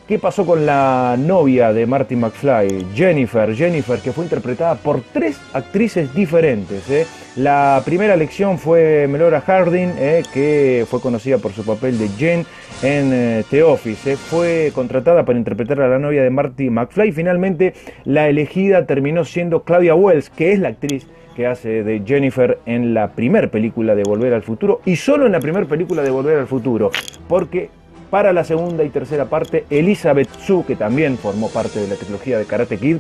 ¿Qué 0.10 0.18
pasó 0.18 0.44
con 0.44 0.66
la 0.66 1.16
novia 1.20 1.72
de 1.72 1.86
Marty 1.86 2.16
McFly, 2.16 2.88
Jennifer? 2.96 3.54
Jennifer, 3.54 4.00
que 4.00 4.12
fue 4.12 4.24
interpretada 4.24 4.74
por 4.74 5.02
tres 5.02 5.40
actrices 5.54 6.12
diferentes. 6.16 6.90
¿eh? 6.90 7.06
La 7.36 7.80
primera 7.86 8.16
elección 8.16 8.58
fue 8.58 9.06
Melora 9.08 9.40
Harding, 9.40 9.92
¿eh? 10.00 10.24
que 10.34 10.88
fue 10.90 11.00
conocida 11.00 11.38
por 11.38 11.52
su 11.52 11.64
papel 11.64 12.00
de 12.00 12.08
Jen 12.18 12.44
en 12.82 13.14
eh, 13.14 13.44
The 13.52 13.62
Office. 13.62 14.18
Fue 14.18 14.72
contratada 14.74 15.26
para 15.26 15.38
interpretar 15.38 15.80
a 15.80 15.88
la 15.88 16.00
novia 16.00 16.24
de 16.24 16.32
Marty 16.32 16.72
McFly. 16.72 17.12
Finalmente, 17.12 17.76
la 18.04 18.30
elegida 18.30 18.88
terminó 18.88 19.26
siendo 19.26 19.62
Claudia 19.62 19.94
Wells, 19.94 20.32
que 20.32 20.54
es 20.54 20.60
la 20.60 20.70
actriz 20.70 21.06
que 21.36 21.46
hace 21.46 21.84
de 21.84 22.02
Jennifer 22.04 22.58
en 22.66 22.96
la 22.96 23.12
primera 23.12 23.48
película 23.52 23.94
de 23.94 24.02
Volver 24.02 24.34
al 24.34 24.42
Futuro 24.42 24.82
y 24.86 24.96
solo 24.96 25.28
en 25.28 25.34
la 25.34 25.40
primera 25.40 25.68
película 25.68 26.02
de 26.02 26.10
Volver 26.10 26.40
al 26.40 26.48
Futuro, 26.48 26.90
porque 27.28 27.70
para 28.10 28.34
la 28.34 28.44
segunda 28.44 28.84
y 28.84 28.90
tercera 28.90 29.26
parte, 29.26 29.66
Elizabeth 29.70 30.30
Su, 30.46 30.66
que 30.66 30.76
también 30.76 31.18
formó 31.18 31.50
parte 31.50 31.80
de 31.80 31.88
la 31.88 31.96
trilogía 31.96 32.38
de 32.38 32.46
Karate 32.46 32.78
Kid, 32.78 32.98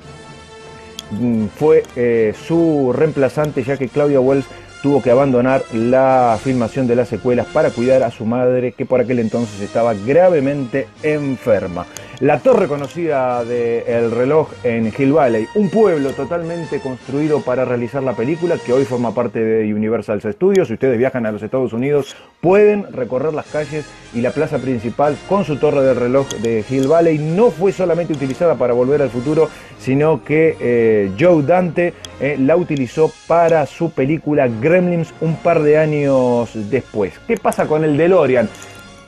mm, 1.11 1.45
fue 1.47 1.83
eh, 1.95 2.33
su 2.47 2.93
reemplazante 2.95 3.63
ya 3.63 3.77
que 3.77 3.89
Claudia 3.89 4.19
Wells 4.19 4.45
tuvo 4.81 5.01
que 5.01 5.11
abandonar 5.11 5.63
la 5.73 6.37
filmación 6.41 6.87
de 6.87 6.95
las 6.95 7.09
secuelas 7.09 7.47
para 7.47 7.71
cuidar 7.71 8.03
a 8.03 8.11
su 8.11 8.25
madre 8.25 8.71
que 8.71 8.85
por 8.85 9.01
aquel 9.01 9.19
entonces 9.19 9.59
estaba 9.61 9.93
gravemente 9.93 10.87
enferma. 11.03 11.85
La 12.19 12.39
torre 12.39 12.67
conocida 12.67 13.45
del 13.45 14.11
reloj 14.11 14.49
en 14.63 14.91
Hill 14.97 15.13
Valley, 15.13 15.47
un 15.55 15.69
pueblo 15.69 16.11
totalmente 16.11 16.81
construido 16.81 17.39
para 17.39 17.63
realizar 17.63 18.03
la 18.03 18.13
película 18.13 18.57
que 18.57 18.73
hoy 18.73 18.83
forma 18.83 19.13
parte 19.13 19.39
de 19.39 19.73
Universal 19.73 20.21
Studios. 20.21 20.67
Si 20.67 20.73
ustedes 20.73 20.97
viajan 20.97 21.25
a 21.25 21.31
los 21.31 21.41
Estados 21.43 21.71
Unidos, 21.71 22.17
pueden 22.41 22.91
recorrer 22.91 23.33
las 23.33 23.45
calles 23.45 23.85
y 24.13 24.19
la 24.19 24.31
plaza 24.31 24.57
principal 24.57 25.17
con 25.29 25.45
su 25.45 25.55
torre 25.57 25.81
del 25.81 25.95
reloj 25.95 26.27
de 26.41 26.65
Hill 26.69 26.87
Valley. 26.87 27.19
No 27.19 27.51
fue 27.51 27.71
solamente 27.71 28.11
utilizada 28.11 28.55
para 28.55 28.73
volver 28.73 29.01
al 29.01 29.09
futuro, 29.09 29.49
sino 29.79 30.23
que 30.25 30.57
eh, 30.59 31.11
Joe 31.17 31.43
Dante 31.43 31.93
eh, 32.19 32.35
la 32.37 32.57
utilizó 32.57 33.11
para 33.27 33.65
su 33.65 33.91
película 33.91 34.49
Gremlins 34.59 35.13
un 35.21 35.37
par 35.37 35.61
de 35.61 35.77
años 35.77 36.51
después. 36.69 37.13
¿Qué 37.27 37.37
pasa 37.37 37.65
con 37.65 37.85
el 37.85 37.95
DeLorean? 37.95 38.49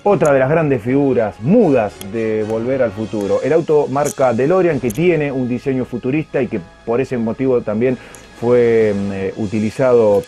Otra 0.04 0.34
de 0.34 0.40
las 0.40 0.50
grandes 0.50 0.82
figuras 0.82 1.40
mudas 1.42 1.94
de 2.12 2.44
Volver 2.50 2.82
al 2.82 2.92
Futuro. 2.92 3.40
El 3.44 3.54
auto 3.54 3.86
marca 3.88 4.34
DeLorean 4.34 4.80
que 4.80 4.90
tiene 4.90 5.32
un 5.32 5.48
diseño 5.48 5.86
futurista 5.86 6.42
y 6.42 6.48
que 6.48 6.60
por 6.88 7.00
ese 7.00 7.20
motivo 7.20 7.62
también 7.62 8.00
fue 8.40 8.96
mm, 8.96 9.40
utilizado 9.40 10.24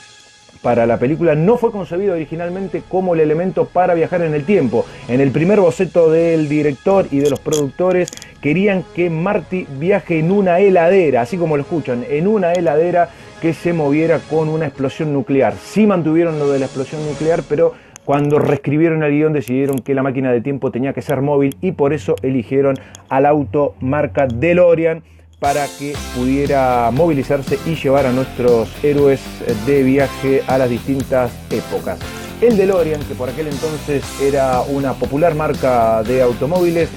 para 0.62 0.86
la 0.86 0.98
película 0.98 1.34
no 1.34 1.58
fue 1.58 1.72
concebido 1.72 2.14
originalmente 2.14 2.84
como 2.88 3.16
el 3.16 3.20
elemento 3.20 3.66
para 3.66 3.96
viajar 3.96 4.22
en 4.22 4.36
el 4.36 4.46
tiempo. 4.46 4.86
En 5.08 5.22
el 5.22 5.32
primer 5.32 5.60
boceto 5.60 6.12
del 6.12 6.48
director 6.48 7.08
y 7.10 7.18
de 7.18 7.32
los 7.32 7.40
productores 7.40 8.12
querían 8.42 8.86
que 8.94 9.10
Marty 9.10 9.66
viaje 9.80 10.20
en 10.20 10.32
una 10.32 10.60
heladera, 10.60 11.22
así 11.22 11.36
como 11.36 11.58
lo 11.58 11.64
escuchan, 11.64 12.06
en 12.08 12.28
una 12.28 12.54
heladera 12.54 13.10
que 13.42 13.56
se 13.56 13.74
moviera 13.74 14.20
con 14.30 14.50
una 14.50 14.68
explosión 14.68 15.12
nuclear. 15.12 15.56
Sí 15.56 15.88
mantuvieron 15.88 16.38
lo 16.38 16.52
de 16.52 16.60
la 16.60 16.66
explosión 16.66 17.04
nuclear, 17.06 17.42
pero 17.50 17.74
cuando 18.06 18.40
reescribieron 18.40 19.04
el 19.04 19.12
guion 19.12 19.34
decidieron 19.34 19.80
que 19.80 19.94
la 19.94 20.04
máquina 20.04 20.32
de 20.32 20.42
tiempo 20.42 20.72
tenía 20.72 20.94
que 20.94 21.02
ser 21.02 21.22
móvil 21.22 21.56
y 21.62 21.72
por 21.72 21.94
eso 21.94 22.16
eligieron 22.22 22.76
al 23.10 23.26
auto 23.26 23.76
marca 23.80 24.28
DeLorean 24.28 25.04
para 25.40 25.66
que 25.78 25.94
pudiera 26.16 26.90
movilizarse 26.92 27.60
y 27.66 27.76
llevar 27.76 28.06
a 28.06 28.12
nuestros 28.12 28.74
héroes 28.84 29.22
de 29.66 29.84
viaje 29.84 30.42
a 30.48 30.58
las 30.58 30.70
distintas 30.70 31.32
épocas. 31.52 32.00
El 32.40 32.58
DeLorean, 32.58 33.02
que 33.02 33.14
por 33.14 33.30
aquel 33.30 33.48
entonces 33.48 34.04
era 34.22 34.62
una 34.62 34.94
popular 34.94 35.36
marca 35.36 36.02
de 36.04 36.22
automóviles, 36.22 36.90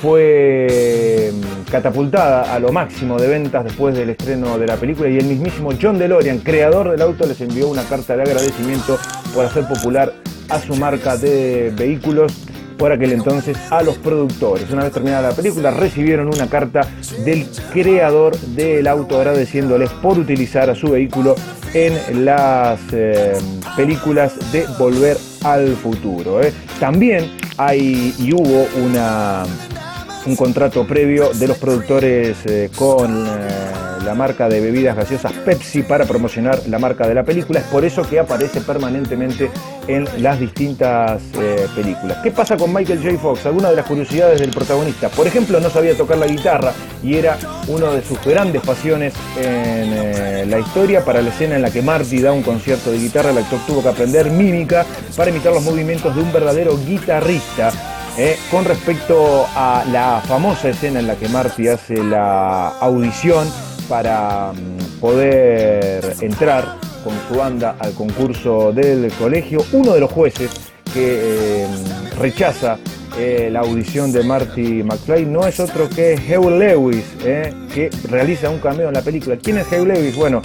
fue 0.00 1.30
mm, 1.32 1.70
catapultada 1.70 2.52
a 2.52 2.58
lo 2.58 2.72
máximo 2.72 3.20
de 3.20 3.28
ventas 3.28 3.62
después 3.62 3.96
del 3.96 4.10
estreno 4.10 4.58
de 4.58 4.66
la 4.66 4.76
película 4.76 5.08
y 5.08 5.18
el 5.18 5.26
mismísimo 5.26 5.70
John 5.80 5.96
DeLorean, 5.96 6.38
creador 6.38 6.90
del 6.90 7.02
auto, 7.02 7.24
les 7.24 7.40
envió 7.40 7.68
una 7.68 7.84
carta 7.84 8.16
de 8.16 8.22
agradecimiento 8.22 8.98
por 9.32 9.46
hacer 9.46 9.64
popular 9.68 10.12
a 10.52 10.60
su 10.60 10.76
marca 10.76 11.16
de 11.16 11.72
vehículos 11.74 12.32
por 12.76 12.92
aquel 12.92 13.12
entonces 13.12 13.56
a 13.70 13.82
los 13.82 13.96
productores. 13.96 14.70
Una 14.70 14.84
vez 14.84 14.92
terminada 14.92 15.30
la 15.30 15.34
película 15.34 15.70
recibieron 15.70 16.28
una 16.28 16.48
carta 16.48 16.82
del 17.24 17.46
creador 17.72 18.36
del 18.38 18.86
auto 18.86 19.16
agradeciéndoles 19.16 19.90
por 19.90 20.18
utilizar 20.18 20.68
a 20.68 20.74
su 20.74 20.90
vehículo 20.90 21.34
en 21.74 22.24
las 22.24 22.80
eh, 22.92 23.34
películas 23.76 24.34
de 24.52 24.66
Volver 24.78 25.16
al 25.44 25.74
Futuro. 25.76 26.42
¿eh? 26.42 26.52
También 26.78 27.30
hay 27.56 28.14
y 28.18 28.32
hubo 28.32 28.66
una, 28.84 29.44
un 30.26 30.36
contrato 30.36 30.86
previo 30.86 31.30
de 31.34 31.48
los 31.48 31.58
productores 31.58 32.38
eh, 32.46 32.70
con 32.76 33.26
la 34.04 34.14
marca 34.14 34.48
de 34.48 34.60
bebidas 34.60 34.96
gaseosas 34.96 35.32
Pepsi 35.44 35.82
para 35.82 36.04
promocionar 36.04 36.60
la 36.68 36.78
marca 36.78 37.06
de 37.06 37.14
la 37.14 37.24
película. 37.24 37.60
Es 37.60 37.66
por 37.66 37.84
eso 37.84 38.02
que 38.02 38.18
aparece 38.18 38.60
permanentemente 38.60 39.50
en 39.86 40.06
las 40.18 40.38
distintas 40.38 41.22
eh, 41.38 41.66
películas. 41.74 42.18
¿Qué 42.22 42.30
pasa 42.30 42.56
con 42.56 42.72
Michael 42.72 43.02
J. 43.02 43.18
Fox? 43.18 43.46
Algunas 43.46 43.70
de 43.70 43.76
las 43.76 43.86
curiosidades 43.86 44.40
del 44.40 44.50
protagonista. 44.50 45.08
Por 45.08 45.26
ejemplo, 45.26 45.60
no 45.60 45.70
sabía 45.70 45.96
tocar 45.96 46.18
la 46.18 46.26
guitarra 46.26 46.72
y 47.02 47.16
era 47.16 47.38
una 47.68 47.90
de 47.90 48.02
sus 48.02 48.22
grandes 48.24 48.62
pasiones 48.62 49.14
en 49.36 49.92
eh, 49.92 50.46
la 50.48 50.58
historia. 50.58 51.04
Para 51.04 51.22
la 51.22 51.30
escena 51.30 51.56
en 51.56 51.62
la 51.62 51.70
que 51.70 51.82
Marty 51.82 52.20
da 52.20 52.32
un 52.32 52.42
concierto 52.42 52.90
de 52.90 52.98
guitarra, 52.98 53.30
el 53.30 53.38
actor 53.38 53.60
tuvo 53.66 53.82
que 53.82 53.88
aprender 53.88 54.30
mímica 54.30 54.84
para 55.16 55.30
imitar 55.30 55.52
los 55.52 55.62
movimientos 55.62 56.14
de 56.14 56.22
un 56.22 56.32
verdadero 56.32 56.76
guitarrista. 56.76 57.91
Eh, 58.18 58.36
con 58.50 58.66
respecto 58.66 59.46
a 59.56 59.86
la 59.90 60.20
famosa 60.26 60.68
escena 60.68 61.00
en 61.00 61.06
la 61.06 61.16
que 61.16 61.30
Marty 61.30 61.68
hace 61.68 62.04
la 62.04 62.68
audición 62.78 63.48
para 63.88 64.52
mm, 64.52 65.00
poder 65.00 66.14
entrar 66.20 66.76
con 67.02 67.14
su 67.26 67.38
banda 67.38 67.76
al 67.78 67.94
concurso 67.94 68.70
del 68.70 69.10
colegio. 69.12 69.64
Uno 69.72 69.94
de 69.94 70.00
los 70.00 70.12
jueces 70.12 70.50
que 70.92 71.62
eh, 71.62 71.66
rechaza 72.18 72.76
eh, 73.18 73.48
la 73.50 73.60
audición 73.60 74.12
de 74.12 74.22
Marty 74.22 74.82
McFly 74.82 75.24
no 75.24 75.46
es 75.46 75.58
otro 75.58 75.88
que 75.88 76.14
Hugh 76.14 76.50
Lewis, 76.50 77.04
que 77.22 77.88
realiza 78.10 78.50
un 78.50 78.58
cameo 78.58 78.88
en 78.88 78.94
la 78.94 79.02
película. 79.02 79.38
¿Quién 79.42 79.56
es 79.56 79.66
Hugh 79.68 79.86
Lewis? 79.86 80.14
Bueno, 80.14 80.42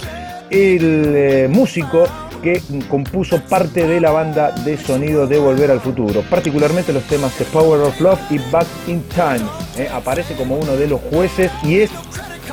el 0.48 1.50
músico 1.50 2.06
que 2.42 2.62
compuso 2.88 3.40
parte 3.42 3.86
de 3.86 4.00
la 4.00 4.10
banda 4.10 4.50
de 4.64 4.76
sonido 4.76 5.26
de 5.26 5.38
Volver 5.38 5.70
al 5.70 5.80
Futuro, 5.80 6.22
particularmente 6.28 6.92
los 6.92 7.04
temas 7.04 7.32
The 7.34 7.44
Power 7.44 7.80
of 7.82 8.00
Love 8.00 8.20
y 8.30 8.38
Back 8.50 8.66
in 8.86 9.02
Time. 9.08 9.88
aparece 9.92 10.34
como 10.34 10.56
uno 10.56 10.76
de 10.76 10.86
los 10.86 11.00
jueces 11.10 11.50
y 11.62 11.80
es, 11.80 11.90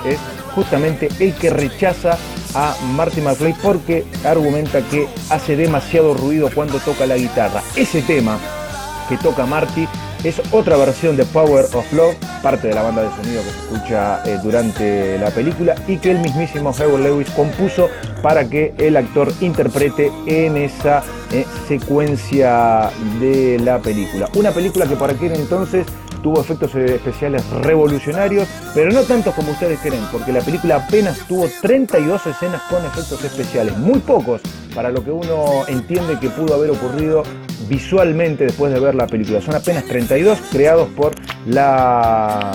es 0.05 0.19
justamente 0.53 1.09
el 1.19 1.33
que 1.33 1.49
rechaza 1.49 2.17
a 2.55 2.75
Marty 2.93 3.21
McFly 3.21 3.53
porque 3.61 4.05
argumenta 4.23 4.81
que 4.81 5.07
hace 5.29 5.55
demasiado 5.55 6.13
ruido 6.13 6.49
cuando 6.53 6.79
toca 6.79 7.05
la 7.05 7.17
guitarra. 7.17 7.61
Ese 7.75 8.01
tema 8.01 8.39
que 9.09 9.17
toca 9.17 9.45
Marty 9.45 9.87
es 10.25 10.41
otra 10.51 10.75
versión 10.75 11.15
de 11.15 11.23
Power 11.25 11.65
of 11.73 11.93
Love, 11.93 12.15
parte 12.41 12.69
de 12.69 12.73
la 12.73 12.81
banda 12.81 13.03
de 13.03 13.09
sonido 13.15 13.43
que 13.43 13.49
se 13.51 13.59
escucha 13.59 14.23
eh, 14.25 14.39
durante 14.41 15.19
la 15.19 15.29
película 15.29 15.75
y 15.87 15.97
que 15.97 16.11
el 16.11 16.19
mismísimo 16.19 16.71
Howard 16.71 17.03
Lewis 17.03 17.29
compuso 17.29 17.89
para 18.23 18.49
que 18.49 18.73
el 18.79 18.97
actor 18.97 19.31
interprete 19.41 20.11
en 20.25 20.57
esa 20.57 21.03
eh, 21.31 21.45
secuencia 21.67 22.89
de 23.19 23.59
la 23.59 23.77
película. 23.77 24.27
Una 24.35 24.51
película 24.51 24.87
que 24.87 24.95
para 24.95 25.13
aquel 25.13 25.33
entonces 25.33 25.85
tuvo 26.23 26.41
efectos 26.41 26.73
especiales 26.73 27.47
revolucionarios, 27.61 28.47
pero 28.73 28.91
no 28.91 29.03
tantos 29.03 29.35
como 29.35 29.51
ustedes 29.51 29.79
creen, 29.79 30.03
porque 30.11 30.31
la 30.31 30.41
película 30.41 30.77
apenas 30.77 31.19
tuvo 31.27 31.47
32 31.61 32.25
escenas 32.25 32.63
con 32.63 32.83
efectos 32.83 33.23
especiales, 33.23 33.77
muy 33.77 33.99
pocos 33.99 34.41
para 34.73 34.89
lo 34.89 35.03
que 35.03 35.11
uno 35.11 35.67
entiende 35.67 36.19
que 36.19 36.29
pudo 36.31 36.55
haber 36.55 36.71
ocurrido 36.71 37.21
visualmente 37.67 38.45
después 38.45 38.73
de 38.73 38.79
ver 38.79 38.95
la 38.95 39.07
película. 39.07 39.41
Son 39.41 39.55
apenas 39.55 39.85
32 39.85 40.39
creados 40.51 40.89
por 40.89 41.13
la 41.47 42.51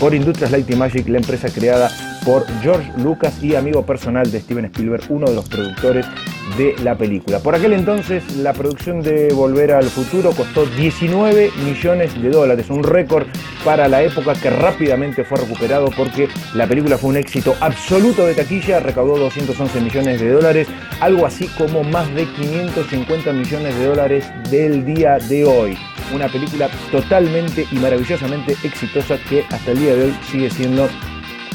por 0.00 0.14
Industrias 0.14 0.50
Light 0.50 0.68
Magic, 0.74 1.08
la 1.08 1.18
empresa 1.18 1.48
creada 1.48 1.90
por 2.24 2.44
George 2.60 2.90
Lucas 2.98 3.42
y 3.42 3.54
amigo 3.54 3.86
personal 3.86 4.30
de 4.30 4.40
Steven 4.40 4.64
Spielberg, 4.66 5.04
uno 5.08 5.26
de 5.26 5.34
los 5.34 5.48
productores 5.48 6.04
de 6.56 6.76
la 6.82 6.96
película. 6.96 7.40
Por 7.40 7.54
aquel 7.54 7.72
entonces 7.72 8.36
la 8.36 8.52
producción 8.52 9.02
de 9.02 9.32
Volver 9.32 9.72
al 9.72 9.84
Futuro 9.84 10.32
costó 10.32 10.66
19 10.66 11.50
millones 11.64 12.20
de 12.20 12.30
dólares, 12.30 12.70
un 12.70 12.82
récord 12.82 13.26
para 13.64 13.88
la 13.88 14.02
época 14.02 14.34
que 14.34 14.50
rápidamente 14.50 15.24
fue 15.24 15.38
recuperado 15.38 15.90
porque 15.96 16.28
la 16.54 16.66
película 16.66 16.98
fue 16.98 17.10
un 17.10 17.16
éxito 17.16 17.54
absoluto 17.60 18.26
de 18.26 18.34
taquilla, 18.34 18.80
recaudó 18.80 19.18
211 19.18 19.80
millones 19.80 20.20
de 20.20 20.30
dólares, 20.30 20.68
algo 21.00 21.26
así 21.26 21.48
como 21.58 21.82
más 21.82 22.12
de 22.14 22.26
550 22.26 23.32
millones 23.32 23.78
de 23.78 23.86
dólares 23.86 24.24
del 24.50 24.84
día 24.84 25.18
de 25.18 25.44
hoy. 25.44 25.78
Una 26.14 26.28
película 26.28 26.68
totalmente 26.92 27.66
y 27.70 27.76
maravillosamente 27.76 28.56
exitosa 28.62 29.16
que 29.28 29.44
hasta 29.50 29.70
el 29.70 29.78
día 29.78 29.96
de 29.96 30.04
hoy 30.04 30.14
sigue 30.30 30.50
siendo 30.50 30.88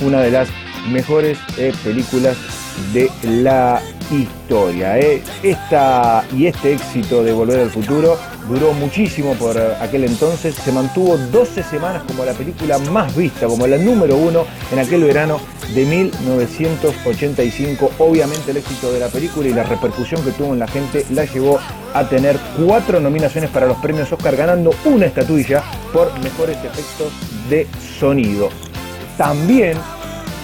una 0.02 0.22
de 0.22 0.32
las 0.32 0.50
mejores 0.92 1.38
eh, 1.58 1.72
películas 1.84 2.38
de 2.94 3.10
la 3.24 3.82
historia. 4.12 5.00
¿eh? 5.00 5.22
Esta 5.44 6.26
y 6.36 6.48
este 6.48 6.74
éxito 6.74 7.24
de 7.24 7.32
Volver 7.34 7.60
al 7.60 7.70
Futuro 7.70 8.18
duró 8.48 8.74
muchísimo 8.74 9.36
por 9.36 9.56
aquel 9.58 10.06
entonces, 10.06 10.56
se 10.56 10.72
mantuvo 10.72 11.18
12 11.18 11.62
semanas 11.64 12.04
como 12.08 12.26
la 12.26 12.34
película 12.34 12.80
más 12.80 13.16
vista, 13.16 13.46
como 13.48 13.68
la 13.68 13.78
número 13.78 14.18
uno 14.18 14.46
en 14.72 14.80
aquel 14.80 15.04
verano 15.04 15.40
de 15.76 15.86
1985. 15.86 17.92
Obviamente 18.00 18.50
el 18.52 18.58
éxito 18.58 18.92
de 18.92 19.00
la 19.00 19.08
película 19.08 19.48
y 19.48 19.54
la 19.54 19.64
repercusión 19.64 20.22
que 20.24 20.32
tuvo 20.32 20.54
en 20.54 20.60
la 20.60 20.68
gente 20.68 21.06
la 21.12 21.24
llevó 21.26 21.60
a 21.94 22.10
tener 22.10 22.38
cuatro 22.58 23.00
nominaciones 23.00 23.50
para 23.50 23.66
los 23.68 23.78
premios 23.78 24.12
Oscar, 24.12 24.36
ganando 24.36 24.72
una 24.86 25.06
estatuilla 25.06 25.64
por 25.94 26.12
mejores 26.20 26.58
efectos 26.58 27.14
de 27.50 27.68
sonido. 28.00 28.50
También 29.18 29.78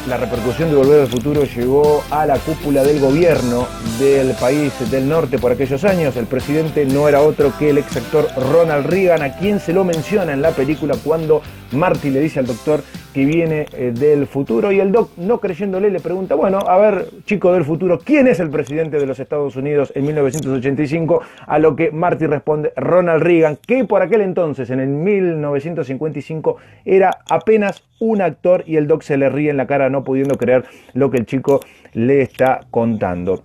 la 0.07 0.17
repercusión 0.17 0.69
de 0.69 0.75
Volver 0.75 1.01
al 1.01 1.07
Futuro 1.07 1.43
llegó 1.43 2.03
a 2.11 2.25
la 2.25 2.37
cúpula 2.37 2.83
del 2.83 2.99
gobierno 2.99 3.67
del 3.99 4.33
país 4.35 4.71
del 4.91 5.09
norte 5.09 5.39
por 5.39 5.51
aquellos 5.51 5.83
años. 5.83 6.15
El 6.15 6.27
presidente 6.27 6.85
no 6.85 7.09
era 7.09 7.21
otro 7.21 7.51
que 7.57 7.71
el 7.71 7.79
ex 7.79 7.97
actor 7.97 8.27
Ronald 8.37 8.85
Reagan, 8.85 9.23
a 9.23 9.35
quien 9.35 9.59
se 9.59 9.73
lo 9.73 9.83
menciona 9.83 10.33
en 10.33 10.41
la 10.41 10.51
película 10.51 10.95
cuando 11.03 11.41
Marty 11.71 12.09
le 12.09 12.19
dice 12.19 12.39
al 12.39 12.47
doctor 12.47 12.81
que 13.13 13.25
viene 13.25 13.65
eh, 13.73 13.93
del 13.97 14.27
futuro 14.27 14.71
y 14.71 14.79
el 14.79 14.91
Doc, 14.91 15.11
no 15.17 15.39
creyéndole, 15.39 15.89
le 15.89 15.99
pregunta, 15.99 16.35
bueno, 16.35 16.59
a 16.59 16.77
ver, 16.77 17.07
chico 17.25 17.53
del 17.53 17.63
futuro, 17.63 17.99
¿quién 18.03 18.27
es 18.27 18.39
el 18.39 18.49
presidente 18.49 18.99
de 18.99 19.05
los 19.05 19.19
Estados 19.19 19.55
Unidos 19.55 19.93
en 19.95 20.05
1985? 20.05 21.21
A 21.47 21.59
lo 21.59 21.75
que 21.75 21.91
Marty 21.91 22.25
responde, 22.27 22.73
Ronald 22.75 23.23
Reagan, 23.23 23.57
que 23.65 23.85
por 23.85 24.01
aquel 24.01 24.21
entonces, 24.21 24.69
en 24.69 24.81
el 24.81 24.89
1955, 24.89 26.57
era 26.83 27.19
apenas 27.29 27.83
un 27.99 28.21
actor 28.21 28.63
y 28.67 28.75
el 28.75 28.87
Doc 28.87 29.03
se 29.03 29.17
le 29.17 29.29
ríe 29.29 29.49
en 29.49 29.57
la 29.57 29.67
cara 29.67 29.89
no 29.89 30.03
pudiendo 30.03 30.37
creer 30.37 30.65
lo 30.93 31.09
que 31.09 31.17
el 31.17 31.25
chico 31.25 31.61
le 31.93 32.21
está 32.21 32.61
contando. 32.69 33.43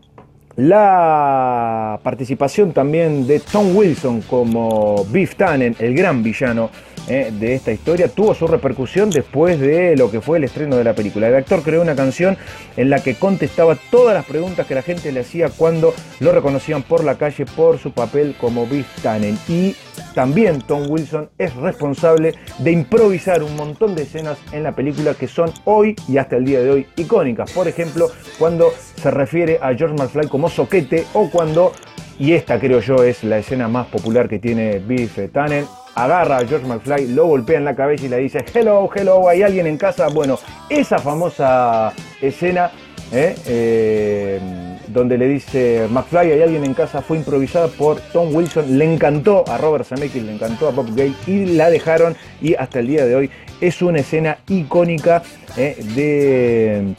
La 0.56 2.00
participación 2.02 2.72
también 2.72 3.26
de 3.26 3.40
Tom 3.40 3.74
Wilson 3.74 4.22
como 4.22 5.04
Biff 5.04 5.36
Tannen, 5.36 5.76
el 5.78 5.94
gran 5.94 6.22
villano 6.22 6.70
eh, 7.08 7.32
de 7.32 7.54
esta 7.54 7.72
historia, 7.72 8.08
tuvo 8.08 8.34
su 8.34 8.46
repercusión 8.46 9.10
después 9.10 9.58
de 9.58 9.96
lo 9.96 10.10
que 10.10 10.20
fue 10.20 10.38
el 10.38 10.44
estreno 10.44 10.76
de 10.76 10.84
la 10.84 10.94
película. 10.94 11.28
El 11.28 11.34
actor 11.34 11.62
creó 11.62 11.82
una 11.82 11.96
canción 11.96 12.36
en 12.76 12.90
la 12.90 13.02
que 13.02 13.14
contestaba 13.14 13.76
todas 13.90 14.14
las 14.14 14.24
preguntas 14.24 14.66
que 14.66 14.74
la 14.74 14.82
gente 14.82 15.10
le 15.12 15.20
hacía 15.20 15.48
cuando 15.48 15.94
lo 16.20 16.32
reconocían 16.32 16.82
por 16.82 17.02
la 17.04 17.16
calle 17.16 17.46
por 17.46 17.78
su 17.78 17.92
papel 17.92 18.34
como 18.40 18.66
Biff 18.66 18.86
Tannen. 19.02 19.38
Y 19.48 19.74
también 20.14 20.60
Tom 20.60 20.88
Wilson 20.88 21.30
es 21.38 21.54
responsable 21.56 22.34
de 22.58 22.72
improvisar 22.72 23.42
un 23.42 23.56
montón 23.56 23.94
de 23.94 24.02
escenas 24.02 24.38
en 24.52 24.62
la 24.62 24.74
película 24.74 25.14
que 25.14 25.28
son 25.28 25.52
hoy 25.64 25.96
y 26.08 26.18
hasta 26.18 26.36
el 26.36 26.44
día 26.44 26.60
de 26.60 26.70
hoy 26.70 26.86
icónicas. 26.96 27.52
Por 27.52 27.68
ejemplo, 27.68 28.10
cuando 28.38 28.72
se 28.96 29.10
refiere 29.10 29.58
a 29.62 29.74
George 29.74 29.96
McFly 29.96 30.28
como 30.28 30.48
soquete 30.48 31.06
o 31.12 31.30
cuando, 31.30 31.72
y 32.18 32.32
esta 32.32 32.58
creo 32.60 32.80
yo 32.80 33.02
es 33.02 33.24
la 33.24 33.38
escena 33.38 33.68
más 33.68 33.86
popular 33.86 34.28
que 34.28 34.38
tiene 34.38 34.78
Biff 34.78 35.18
Tannen, 35.32 35.64
agarra 35.94 36.38
a 36.38 36.46
George 36.46 36.66
McFly, 36.66 37.08
lo 37.08 37.26
golpea 37.26 37.58
en 37.58 37.64
la 37.64 37.74
cabeza 37.74 38.06
y 38.06 38.08
le 38.08 38.18
dice, 38.18 38.44
hello, 38.54 38.88
hello, 38.94 39.28
¿hay 39.28 39.42
alguien 39.42 39.66
en 39.66 39.76
casa? 39.76 40.08
Bueno, 40.08 40.38
esa 40.68 40.98
famosa 40.98 41.92
escena 42.20 42.70
¿eh? 43.12 43.34
Eh, 43.46 44.40
donde 44.88 45.18
le 45.18 45.28
dice 45.28 45.86
McFly, 45.90 46.32
hay 46.32 46.42
alguien 46.42 46.64
en 46.64 46.74
casa, 46.74 47.00
fue 47.00 47.16
improvisada 47.18 47.68
por 47.68 48.00
Tom 48.12 48.34
Wilson, 48.34 48.78
le 48.78 48.92
encantó 48.92 49.44
a 49.48 49.58
Robert 49.58 49.84
Zemeckis, 49.84 50.22
le 50.22 50.34
encantó 50.34 50.68
a 50.68 50.70
Bob 50.72 50.94
Gay 50.94 51.14
y 51.26 51.46
la 51.46 51.70
dejaron 51.70 52.16
y 52.40 52.54
hasta 52.54 52.80
el 52.80 52.88
día 52.88 53.04
de 53.04 53.14
hoy 53.14 53.30
es 53.60 53.82
una 53.82 54.00
escena 54.00 54.38
icónica 54.48 55.22
¿eh? 55.56 55.76
de 55.94 56.94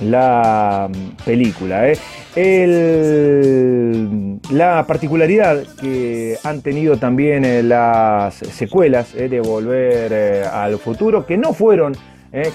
la 0.00 0.88
película. 1.24 1.88
¿eh? 1.88 1.98
la 4.50 4.84
particularidad 4.86 5.62
que 5.80 6.36
han 6.44 6.60
tenido 6.60 6.98
también 6.98 7.44
eh, 7.44 7.62
las 7.62 8.34
secuelas 8.34 9.14
¿eh? 9.14 9.28
de 9.28 9.40
Volver 9.40 10.44
al 10.44 10.78
Futuro, 10.78 11.24
que 11.24 11.36
no 11.36 11.52
fueron 11.52 11.96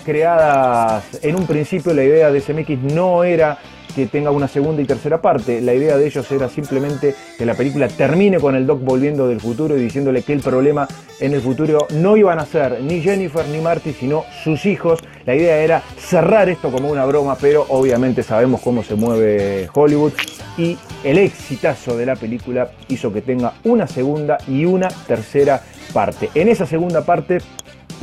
creadas 0.05 1.03
en 1.23 1.35
un 1.35 1.47
principio, 1.47 1.91
la 1.93 2.03
idea 2.03 2.29
de 2.29 2.39
SMX 2.39 2.93
no 2.93 3.23
era 3.23 3.57
que 3.95 4.07
tenga 4.07 4.31
una 4.31 4.47
segunda 4.47 4.81
y 4.81 4.85
tercera 4.85 5.21
parte. 5.21 5.61
La 5.61 5.73
idea 5.73 5.97
de 5.97 6.07
ellos 6.07 6.31
era 6.31 6.49
simplemente 6.49 7.15
que 7.37 7.45
la 7.45 7.53
película 7.53 7.87
termine 7.87 8.39
con 8.39 8.55
el 8.55 8.65
Doc 8.65 8.81
volviendo 8.81 9.27
del 9.27 9.39
futuro 9.39 9.77
y 9.77 9.81
diciéndole 9.81 10.23
que 10.23 10.33
el 10.33 10.41
problema 10.41 10.87
en 11.19 11.33
el 11.33 11.41
futuro 11.41 11.87
no 11.93 12.17
iban 12.17 12.39
a 12.39 12.45
ser 12.45 12.81
ni 12.81 13.01
Jennifer 13.01 13.47
ni 13.47 13.59
Marty, 13.59 13.93
sino 13.93 14.25
sus 14.43 14.65
hijos. 14.65 14.99
La 15.25 15.35
idea 15.35 15.57
era 15.57 15.83
cerrar 15.97 16.49
esto 16.49 16.71
como 16.71 16.89
una 16.89 17.05
broma, 17.05 17.37
pero 17.39 17.65
obviamente 17.69 18.23
sabemos 18.23 18.61
cómo 18.61 18.83
se 18.83 18.95
mueve 18.95 19.69
Hollywood 19.73 20.13
y 20.57 20.77
el 21.03 21.17
exitazo 21.17 21.95
de 21.95 22.05
la 22.05 22.15
película 22.15 22.71
hizo 22.87 23.11
que 23.13 23.21
tenga 23.21 23.53
una 23.63 23.87
segunda 23.87 24.37
y 24.47 24.65
una 24.65 24.89
tercera 25.07 25.61
parte. 25.93 26.29
En 26.35 26.47
esa 26.47 26.65
segunda 26.65 27.05
parte 27.05 27.39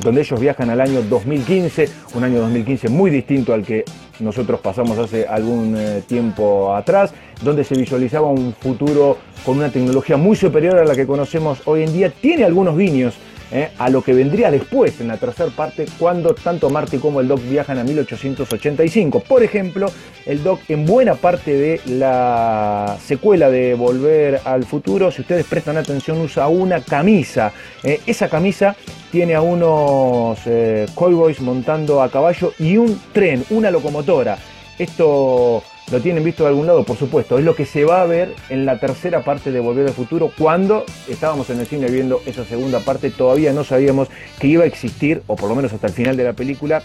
donde 0.03 0.21
ellos 0.21 0.39
viajan 0.39 0.71
al 0.71 0.81
año 0.81 1.03
2015, 1.03 1.89
un 2.15 2.25
año 2.25 2.41
2015 2.41 2.89
muy 2.89 3.11
distinto 3.11 3.53
al 3.53 3.65
que 3.65 3.85
nosotros 4.21 4.61
pasamos 4.61 4.99
hace 4.99 5.27
algún 5.27 5.77
eh, 5.77 6.03
tiempo 6.07 6.75
atrás, 6.75 7.13
donde 7.43 7.65
se 7.65 7.75
visualizaba 7.75 8.29
un 8.29 8.53
futuro 8.53 9.19
con 9.45 9.59
una 9.59 9.71
tecnología 9.71 10.17
muy 10.17 10.37
superior 10.37 10.79
a 10.79 10.85
la 10.85 10.95
que 10.95 11.07
conocemos 11.07 11.61
hoy 11.65 11.83
en 11.83 11.93
día, 11.93 12.11
tiene 12.11 12.45
algunos 12.45 12.77
guiños 12.77 13.15
¿eh? 13.53 13.71
a 13.79 13.89
lo 13.89 14.03
que 14.03 14.13
vendría 14.13 14.51
después 14.51 15.01
en 15.01 15.09
la 15.09 15.17
tercera 15.17 15.51
parte 15.51 15.87
cuando 15.99 16.35
tanto 16.35 16.71
Marty 16.71 16.99
como 16.99 17.21
el 17.21 17.29
Doc 17.29 17.41
viajan 17.43 17.79
a 17.79 17.85
1885. 17.85 19.21
Por 19.21 19.43
ejemplo, 19.43 19.91
el 20.27 20.43
Doc 20.43 20.61
en 20.69 20.85
buena 20.85 21.15
parte 21.15 21.55
de 21.55 21.81
la 21.87 22.97
secuela 23.05 23.51
de 23.51 23.75
Volver 23.75 24.41
al 24.45 24.65
Futuro, 24.65 25.11
si 25.11 25.23
ustedes 25.23 25.47
prestan 25.47 25.77
atención, 25.77 26.21
usa 26.21 26.49
una 26.49 26.81
camisa. 26.81 27.53
¿eh? 27.83 28.01
esa 28.07 28.29
camisa 28.29 28.77
tiene 29.11 29.35
a 29.35 29.41
unos 29.41 30.39
eh, 30.47 30.87
cowboys 30.95 31.41
montando 31.41 32.03
a 32.03 32.11
caballo 32.11 32.53
y 32.59 32.77
un 32.77 33.01
tren, 33.13 33.45
una 33.51 33.71
locomotora. 33.71 34.39
Esto 34.79 35.63
¿Lo 35.91 36.01
tienen 36.01 36.23
visto 36.23 36.43
de 36.43 36.51
algún 36.51 36.67
lado? 36.67 36.85
Por 36.85 36.99
supuesto, 36.99 37.39
es 37.39 37.45
lo 37.45 37.57
que 37.57 37.65
se 37.65 37.85
va 37.85 38.03
a 38.03 38.07
ver 38.07 38.35
en 38.51 38.67
la 38.67 38.79
tercera 38.79 39.25
parte 39.25 39.51
de 39.51 39.61
Volver 39.61 39.87
al 39.87 39.95
Futuro. 39.95 40.31
Cuando 40.37 40.85
estábamos 41.09 41.49
en 41.49 41.61
el 41.61 41.67
cine 41.67 41.87
viendo 41.87 42.21
esa 42.27 42.45
segunda 42.45 42.81
parte, 42.81 43.11
todavía 43.11 43.55
no 43.55 43.65
sabíamos 43.65 44.09
que 44.39 44.49
iba 44.49 44.65
a 44.65 44.67
existir, 44.67 45.23
o 45.27 45.37
por 45.37 45.49
lo 45.49 45.55
menos 45.55 45.73
hasta 45.73 45.87
el 45.87 45.95
final 45.95 46.15
de 46.17 46.25
la 46.25 46.35
película, 46.35 46.83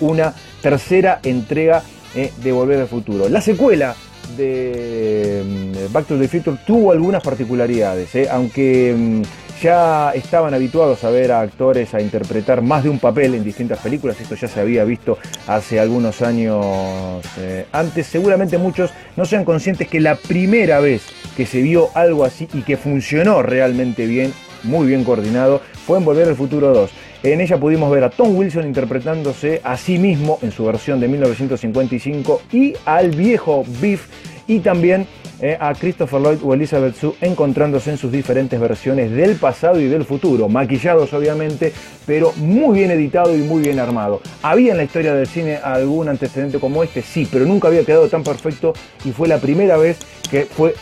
una 0.00 0.34
tercera 0.62 1.20
entrega 1.22 1.82
eh, 2.14 2.32
de 2.42 2.52
Volver 2.52 2.80
al 2.80 2.88
Futuro. 2.88 3.28
La 3.28 3.42
secuela 3.42 3.94
de 4.38 5.42
mm, 5.44 5.92
Back 5.92 6.06
to 6.06 6.18
the 6.18 6.26
Future 6.26 6.56
tuvo 6.66 6.92
algunas 6.92 7.22
particularidades, 7.22 8.14
eh, 8.14 8.28
aunque 8.30 8.94
mm, 8.96 9.22
ya 9.62 10.12
estaban 10.12 10.54
habituados 10.54 11.04
a 11.04 11.10
ver 11.10 11.32
a 11.32 11.40
actores 11.40 11.94
a 11.94 12.00
interpretar 12.00 12.62
más 12.62 12.84
de 12.84 12.90
un 12.90 12.98
papel 12.98 13.34
en 13.34 13.44
distintas 13.44 13.78
películas, 13.78 14.20
esto 14.20 14.34
ya 14.34 14.48
se 14.48 14.60
había 14.60 14.84
visto 14.84 15.18
hace 15.46 15.80
algunos 15.80 16.22
años 16.22 17.24
eh, 17.38 17.66
antes, 17.72 18.06
seguramente 18.06 18.58
muchos 18.58 18.90
no 19.16 19.24
sean 19.24 19.44
conscientes 19.44 19.88
que 19.88 20.00
la 20.00 20.16
primera 20.16 20.80
vez 20.80 21.02
que 21.36 21.46
se 21.46 21.62
vio 21.62 21.90
algo 21.94 22.24
así 22.24 22.48
y 22.52 22.62
que 22.62 22.76
funcionó 22.76 23.42
realmente 23.42 24.06
bien, 24.06 24.32
muy 24.62 24.86
bien 24.86 25.04
coordinado, 25.04 25.60
fue 25.86 25.98
en 25.98 26.04
Volver 26.04 26.28
al 26.28 26.36
Futuro 26.36 26.72
2. 26.72 26.90
En 27.24 27.40
ella 27.40 27.58
pudimos 27.58 27.90
ver 27.90 28.04
a 28.04 28.10
Tom 28.10 28.36
Wilson 28.36 28.66
interpretándose 28.66 29.60
a 29.64 29.78
sí 29.78 29.98
mismo 29.98 30.38
en 30.42 30.52
su 30.52 30.64
versión 30.64 31.00
de 31.00 31.08
1955 31.08 32.42
y 32.52 32.74
al 32.84 33.10
viejo 33.10 33.64
Biff 33.80 34.08
y 34.46 34.60
también 34.60 35.06
eh, 35.40 35.56
a 35.58 35.74
Christopher 35.74 36.20
Lloyd 36.20 36.38
o 36.42 36.54
Elizabeth 36.54 36.96
Sue 36.96 37.14
encontrándose 37.20 37.90
en 37.90 37.98
sus 37.98 38.12
diferentes 38.12 38.58
versiones 38.58 39.10
del 39.10 39.36
pasado 39.36 39.80
y 39.80 39.86
del 39.86 40.04
futuro, 40.04 40.48
maquillados 40.48 41.12
obviamente, 41.12 41.72
pero 42.06 42.32
muy 42.36 42.78
bien 42.78 42.90
editado 42.90 43.34
y 43.36 43.40
muy 43.40 43.62
bien 43.62 43.80
armado. 43.80 44.20
¿Había 44.42 44.72
en 44.72 44.78
la 44.78 44.84
historia 44.84 45.14
del 45.14 45.26
cine 45.26 45.56
algún 45.56 46.08
antecedente 46.08 46.58
como 46.58 46.82
este? 46.82 47.02
Sí, 47.02 47.28
pero 47.30 47.46
nunca 47.46 47.68
había 47.68 47.84
quedado 47.84 48.08
tan 48.08 48.22
perfecto 48.22 48.74
y 49.04 49.10
fue 49.10 49.28
la 49.28 49.38
primera 49.38 49.76
vez 49.76 49.98
que 50.30 50.44
fue 50.44 50.74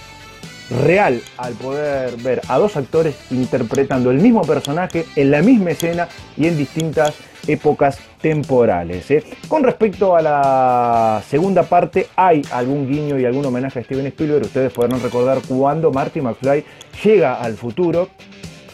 real 0.84 1.20
al 1.36 1.54
poder 1.54 2.16
ver 2.18 2.40
a 2.48 2.58
dos 2.58 2.76
actores 2.76 3.14
interpretando 3.30 4.10
el 4.10 4.18
mismo 4.18 4.42
personaje 4.42 5.06
en 5.16 5.30
la 5.30 5.42
misma 5.42 5.70
escena 5.70 6.08
y 6.36 6.46
en 6.46 6.56
distintas 6.56 7.14
épocas 7.46 7.98
temporales. 8.20 9.10
¿eh? 9.10 9.24
Con 9.48 9.62
respecto 9.64 10.16
a 10.16 10.22
la 10.22 11.22
segunda 11.28 11.64
parte, 11.64 12.08
hay 12.16 12.42
algún 12.52 12.88
guiño 12.88 13.18
y 13.18 13.24
algún 13.24 13.44
homenaje 13.44 13.80
a 13.80 13.84
Steven 13.84 14.06
Spielberg. 14.06 14.44
Ustedes 14.44 14.72
podrán 14.72 15.02
recordar 15.02 15.38
cuando 15.48 15.90
Marty 15.90 16.20
McFly 16.20 16.64
llega 17.04 17.34
al 17.34 17.54
futuro 17.54 18.08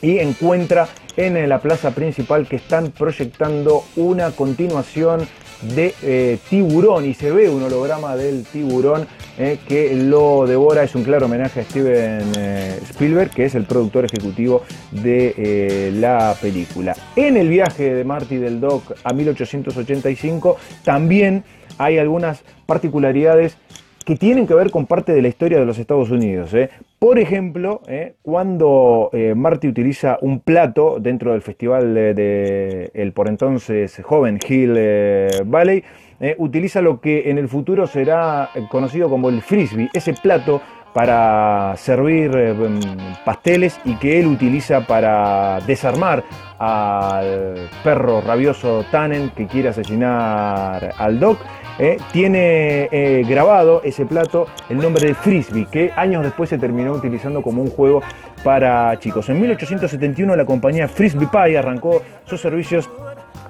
y 0.02 0.18
encuentra 0.18 0.88
en 1.16 1.48
la 1.48 1.60
plaza 1.60 1.90
principal 1.90 2.46
que 2.46 2.56
están 2.56 2.92
proyectando 2.92 3.84
una 3.96 4.30
continuación 4.30 5.26
de 5.62 5.94
eh, 6.02 6.38
tiburón 6.48 7.04
y 7.04 7.14
se 7.14 7.30
ve 7.30 7.48
un 7.48 7.62
holograma 7.62 8.16
del 8.16 8.44
tiburón 8.44 9.06
eh, 9.38 9.58
que 9.66 9.94
lo 9.94 10.46
devora. 10.46 10.82
Es 10.82 10.94
un 10.94 11.04
claro 11.04 11.26
homenaje 11.26 11.60
a 11.60 11.64
Steven 11.64 12.32
eh, 12.36 12.78
Spielberg, 12.90 13.30
que 13.30 13.44
es 13.44 13.54
el 13.54 13.64
productor 13.64 14.04
ejecutivo 14.04 14.62
de 14.90 15.92
la 15.94 16.36
película. 16.40 16.96
En 17.16 17.36
el 17.36 17.48
viaje 17.48 17.94
de 17.94 18.04
Marty 18.04 18.36
del 18.36 18.60
Doc 18.60 18.94
a 19.04 19.12
1885 19.12 20.56
también 20.84 21.44
hay 21.78 21.98
algunas 21.98 22.42
particularidades 22.66 23.56
que 24.08 24.16
tienen 24.16 24.46
que 24.46 24.54
ver 24.54 24.70
con 24.70 24.86
parte 24.86 25.12
de 25.12 25.20
la 25.20 25.28
historia 25.28 25.58
de 25.58 25.66
los 25.66 25.78
Estados 25.78 26.10
Unidos. 26.10 26.54
¿eh? 26.54 26.70
Por 26.98 27.18
ejemplo, 27.18 27.82
¿eh? 27.86 28.14
cuando 28.22 29.10
eh, 29.12 29.34
Marty 29.36 29.68
utiliza 29.68 30.16
un 30.22 30.40
plato 30.40 30.96
dentro 30.98 31.32
del 31.32 31.42
festival 31.42 31.92
del 31.92 32.14
de, 32.14 32.90
el 32.94 33.12
por 33.12 33.28
entonces 33.28 34.00
joven 34.02 34.38
Hill 34.48 34.78
Valley, 35.44 35.84
utiliza 36.38 36.80
lo 36.80 37.02
que 37.02 37.28
en 37.28 37.36
el 37.36 37.48
futuro 37.48 37.86
será 37.86 38.48
conocido 38.70 39.10
como 39.10 39.28
el 39.28 39.42
frisbee, 39.42 39.90
ese 39.92 40.14
plato 40.14 40.62
para 40.94 41.74
servir 41.76 42.30
pasteles 43.26 43.78
y 43.84 43.94
que 43.96 44.18
él 44.18 44.26
utiliza 44.26 44.86
para 44.86 45.60
desarmar 45.66 46.24
al 46.58 47.68
perro 47.84 48.22
rabioso 48.22 48.84
Tannen 48.90 49.30
que 49.36 49.46
quiere 49.46 49.68
asesinar 49.68 50.94
al 50.96 51.20
Doc. 51.20 51.38
Eh, 51.78 51.96
tiene 52.12 52.88
eh, 52.90 53.24
grabado 53.28 53.82
ese 53.84 54.04
plato 54.04 54.46
el 54.68 54.78
nombre 54.78 55.06
de 55.06 55.14
Frisbee, 55.14 55.66
que 55.70 55.92
años 55.94 56.24
después 56.24 56.50
se 56.50 56.58
terminó 56.58 56.92
utilizando 56.92 57.40
como 57.40 57.62
un 57.62 57.70
juego 57.70 58.02
para 58.42 58.98
chicos. 58.98 59.28
En 59.28 59.40
1871 59.40 60.34
la 60.34 60.44
compañía 60.44 60.88
Frisbee 60.88 61.28
Pie 61.28 61.56
arrancó 61.56 62.02
sus 62.24 62.40
servicios 62.40 62.90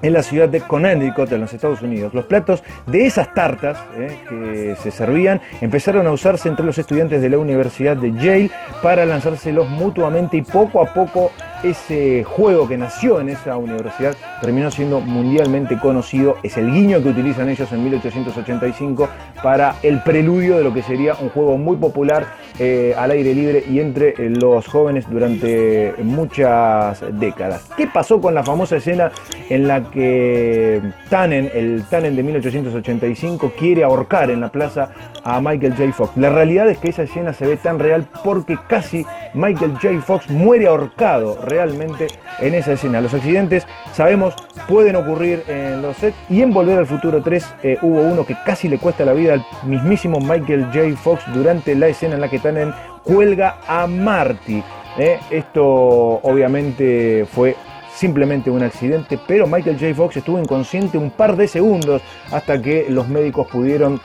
en 0.01 0.13
la 0.13 0.23
ciudad 0.23 0.49
de 0.49 0.61
Connecticut, 0.61 1.31
en 1.31 1.41
los 1.41 1.53
Estados 1.53 1.81
Unidos. 1.81 2.13
Los 2.13 2.25
platos 2.25 2.63
de 2.87 3.05
esas 3.05 3.33
tartas 3.33 3.77
eh, 3.97 4.17
que 4.27 4.75
se 4.81 4.91
servían 4.91 5.41
empezaron 5.61 6.07
a 6.07 6.11
usarse 6.11 6.49
entre 6.49 6.65
los 6.65 6.77
estudiantes 6.77 7.21
de 7.21 7.29
la 7.29 7.37
Universidad 7.37 7.97
de 7.97 8.11
Yale 8.13 8.51
para 8.81 9.05
lanzárselos 9.05 9.69
mutuamente 9.69 10.37
y 10.37 10.41
poco 10.41 10.81
a 10.81 10.93
poco 10.93 11.31
ese 11.63 12.23
juego 12.23 12.67
que 12.67 12.77
nació 12.77 13.19
en 13.19 13.29
esa 13.29 13.57
universidad 13.57 14.15
terminó 14.41 14.71
siendo 14.71 15.01
mundialmente 15.01 15.77
conocido. 15.77 16.37
Es 16.43 16.57
el 16.57 16.71
guiño 16.71 17.01
que 17.03 17.09
utilizan 17.09 17.49
ellos 17.49 17.71
en 17.71 17.83
1885 17.83 19.09
para 19.43 19.75
el 19.83 20.01
preludio 20.03 20.57
de 20.57 20.63
lo 20.63 20.73
que 20.73 20.81
sería 20.81 21.15
un 21.19 21.29
juego 21.29 21.57
muy 21.57 21.75
popular 21.77 22.27
eh, 22.59 22.93
al 22.97 23.11
aire 23.11 23.33
libre 23.33 23.63
y 23.69 23.79
entre 23.79 24.09
eh, 24.09 24.29
los 24.29 24.67
jóvenes 24.67 25.09
durante 25.09 25.93
muchas 26.03 27.03
décadas. 27.19 27.69
¿Qué 27.75 27.87
pasó 27.87 28.21
con 28.21 28.33
la 28.33 28.43
famosa 28.43 28.77
escena 28.77 29.11
en 29.49 29.67
la 29.67 29.83
que 29.89 30.81
Tannen, 31.09 31.51
el 31.53 31.83
Tannen 31.89 32.15
de 32.15 32.23
1885, 32.23 33.53
quiere 33.57 33.83
ahorcar 33.83 34.31
en 34.31 34.41
la 34.41 34.49
plaza 34.49 34.91
a 35.23 35.41
Michael 35.41 35.75
J. 35.75 35.91
Fox? 35.93 36.15
La 36.15 36.29
realidad 36.29 36.69
es 36.69 36.77
que 36.77 36.89
esa 36.89 37.03
escena 37.03 37.33
se 37.33 37.45
ve 37.45 37.57
tan 37.57 37.79
real 37.79 38.07
porque 38.23 38.57
casi 38.67 39.05
Michael 39.33 39.73
J. 39.81 40.01
Fox 40.01 40.29
muere 40.29 40.67
ahorcado 40.67 41.39
realmente 41.45 42.07
en 42.39 42.53
esa 42.53 42.73
escena. 42.73 43.01
Los 43.01 43.13
accidentes, 43.13 43.67
sabemos, 43.93 44.35
pueden 44.67 44.95
ocurrir 44.95 45.43
en 45.47 45.81
los 45.81 45.97
sets 45.97 46.17
y 46.29 46.41
en 46.41 46.53
Volver 46.53 46.79
al 46.79 46.85
Futuro 46.85 47.21
3 47.21 47.55
eh, 47.63 47.77
hubo 47.81 48.01
uno 48.01 48.25
que 48.25 48.35
casi 48.45 48.67
le 48.67 48.77
cuesta 48.77 49.05
la 49.05 49.13
vida 49.13 49.33
al 49.33 49.45
mismísimo 49.63 50.19
Michael 50.19 50.67
J. 50.73 50.95
Fox 50.97 51.23
durante 51.33 51.75
la 51.75 51.87
escena 51.87 52.15
en 52.15 52.21
la 52.21 52.29
que 52.29 52.39
Tannen 52.39 52.73
cuelga 53.03 53.57
a 53.67 53.87
Marty. 53.87 54.63
Eh. 54.97 55.19
Esto 55.29 55.65
obviamente 55.65 57.25
fue 57.31 57.55
simplemente 57.93 58.49
un 58.49 58.63
accidente, 58.63 59.19
pero 59.27 59.47
Michael 59.47 59.79
J. 59.79 59.93
Fox 59.93 60.17
estuvo 60.17 60.39
inconsciente 60.39 60.97
un 60.97 61.11
par 61.11 61.35
de 61.35 61.47
segundos 61.47 62.01
hasta 62.31 62.61
que 62.61 62.87
los 62.89 63.07
médicos 63.07 63.47
pudieron 63.47 63.99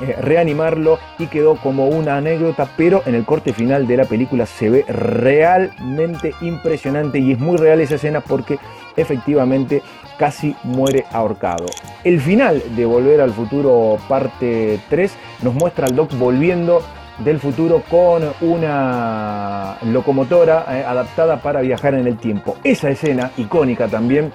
eh, 0.00 0.14
reanimarlo 0.20 0.98
y 1.18 1.26
quedó 1.26 1.56
como 1.56 1.88
una 1.88 2.18
anécdota, 2.18 2.68
pero 2.76 3.02
en 3.06 3.14
el 3.14 3.24
corte 3.24 3.54
final 3.54 3.86
de 3.86 3.96
la 3.96 4.04
película 4.04 4.44
se 4.44 4.68
ve 4.68 4.84
realmente 4.88 6.34
impresionante 6.42 7.18
y 7.18 7.32
es 7.32 7.38
muy 7.38 7.56
real 7.56 7.80
esa 7.80 7.94
escena 7.94 8.20
porque 8.20 8.58
efectivamente 8.94 9.82
casi 10.18 10.54
muere 10.64 11.06
ahorcado. 11.12 11.64
El 12.04 12.20
final 12.20 12.62
de 12.76 12.84
Volver 12.84 13.22
al 13.22 13.32
Futuro 13.32 13.96
parte 14.06 14.80
3 14.90 15.12
nos 15.42 15.54
muestra 15.54 15.86
al 15.86 15.96
Doc 15.96 16.12
volviendo 16.18 16.82
del 17.18 17.40
futuro 17.40 17.82
con 17.88 18.22
una 18.40 19.78
locomotora 19.82 20.66
eh, 20.68 20.84
adaptada 20.84 21.40
para 21.40 21.60
viajar 21.60 21.94
en 21.94 22.06
el 22.06 22.18
tiempo. 22.18 22.56
Esa 22.62 22.90
escena 22.90 23.30
icónica 23.36 23.88
también, 23.88 24.32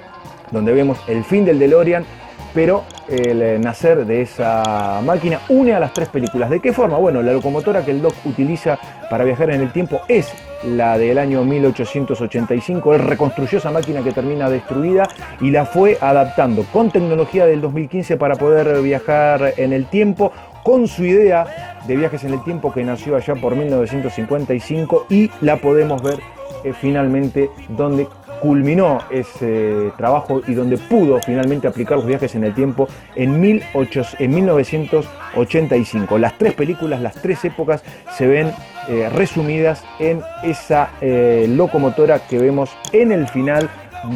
donde 0.51 0.73
vemos 0.73 0.99
el 1.07 1.23
fin 1.23 1.45
del 1.45 1.59
DeLorean 1.59 2.05
pero 2.53 2.83
el 3.07 3.41
eh, 3.41 3.59
nacer 3.59 4.05
de 4.05 4.21
esa 4.21 5.01
máquina 5.03 5.39
une 5.49 5.73
a 5.73 5.79
las 5.79 5.93
tres 5.93 6.09
películas. 6.09 6.49
¿De 6.49 6.59
qué 6.59 6.73
forma? 6.73 6.97
Bueno, 6.97 7.21
la 7.21 7.33
locomotora 7.33 7.83
que 7.83 7.91
el 7.91 8.01
Doc 8.01 8.13
utiliza 8.25 8.77
para 9.09 9.23
viajar 9.23 9.51
en 9.51 9.61
el 9.61 9.71
tiempo 9.71 10.01
es 10.07 10.33
la 10.63 10.97
del 10.97 11.17
año 11.17 11.43
1885. 11.43 12.95
Él 12.95 13.01
reconstruyó 13.01 13.57
esa 13.57 13.71
máquina 13.71 14.03
que 14.03 14.11
termina 14.11 14.49
destruida 14.49 15.07
y 15.39 15.51
la 15.51 15.65
fue 15.65 15.97
adaptando 15.99 16.63
con 16.71 16.91
tecnología 16.91 17.45
del 17.45 17.61
2015 17.61 18.17
para 18.17 18.35
poder 18.35 18.81
viajar 18.81 19.53
en 19.57 19.73
el 19.73 19.85
tiempo, 19.85 20.31
con 20.63 20.87
su 20.87 21.03
idea 21.03 21.70
de 21.87 21.95
viajes 21.95 22.23
en 22.23 22.33
el 22.33 22.43
tiempo 22.43 22.71
que 22.71 22.83
nació 22.83 23.15
allá 23.15 23.35
por 23.35 23.55
1955 23.55 25.07
y 25.09 25.29
la 25.41 25.57
podemos 25.57 26.01
ver 26.01 26.19
eh, 26.63 26.73
finalmente 26.73 27.49
donde 27.69 28.07
culminó 28.41 28.99
ese 29.11 29.93
trabajo 29.97 30.41
y 30.47 30.55
donde 30.55 30.77
pudo 30.77 31.19
finalmente 31.21 31.67
aplicar 31.67 31.97
los 31.97 32.07
viajes 32.07 32.33
en 32.35 32.43
el 32.43 32.53
tiempo 32.55 32.87
en, 33.15 33.39
1985. 33.39 36.17
Las 36.17 36.37
tres 36.37 36.53
películas, 36.55 36.99
las 37.01 37.15
tres 37.15 37.45
épocas 37.45 37.83
se 38.17 38.27
ven 38.27 38.51
eh, 38.89 39.07
resumidas 39.13 39.85
en 39.99 40.21
esa 40.43 40.89
eh, 41.01 41.45
locomotora 41.47 42.27
que 42.27 42.39
vemos 42.39 42.71
en 42.91 43.11
el 43.11 43.27
final 43.27 43.69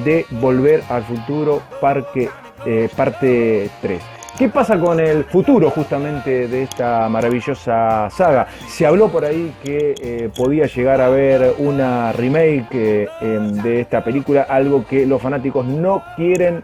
de 0.04 0.26
Volver 0.42 0.82
al 0.90 1.04
Futuro 1.04 1.62
Parque, 1.80 2.30
eh, 2.66 2.90
parte 2.96 3.70
3. 3.82 4.15
¿Qué 4.38 4.50
pasa 4.50 4.78
con 4.78 5.00
el 5.00 5.24
futuro 5.24 5.70
justamente 5.70 6.50
de 6.50 6.64
esta 6.64 7.08
maravillosa 7.08 8.10
saga? 8.10 8.48
Se 8.68 8.86
habló 8.86 9.08
por 9.08 9.24
ahí 9.24 9.54
que 9.64 9.96
eh, 9.98 10.30
podía 10.36 10.66
llegar 10.66 11.00
a 11.00 11.06
haber 11.06 11.54
una 11.58 12.12
remake 12.12 12.68
eh, 12.74 13.08
em, 13.22 13.54
de 13.62 13.80
esta 13.80 14.04
película, 14.04 14.42
algo 14.42 14.86
que 14.86 15.06
los 15.06 15.22
fanáticos 15.22 15.66
no 15.66 16.04
quieren 16.18 16.64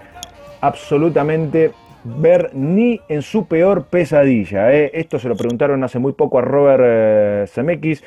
absolutamente 0.59 1.71
ver 2.03 2.49
ni 2.53 2.99
en 3.07 3.21
su 3.21 3.45
peor 3.45 3.85
pesadilla. 3.85 4.73
Eh. 4.73 4.91
Esto 4.93 5.17
se 5.17 5.29
lo 5.29 5.37
preguntaron 5.37 5.81
hace 5.85 5.97
muy 5.97 6.11
poco 6.11 6.39
a 6.39 6.41
Robert 6.41 7.47
Zemeckis 7.51 8.03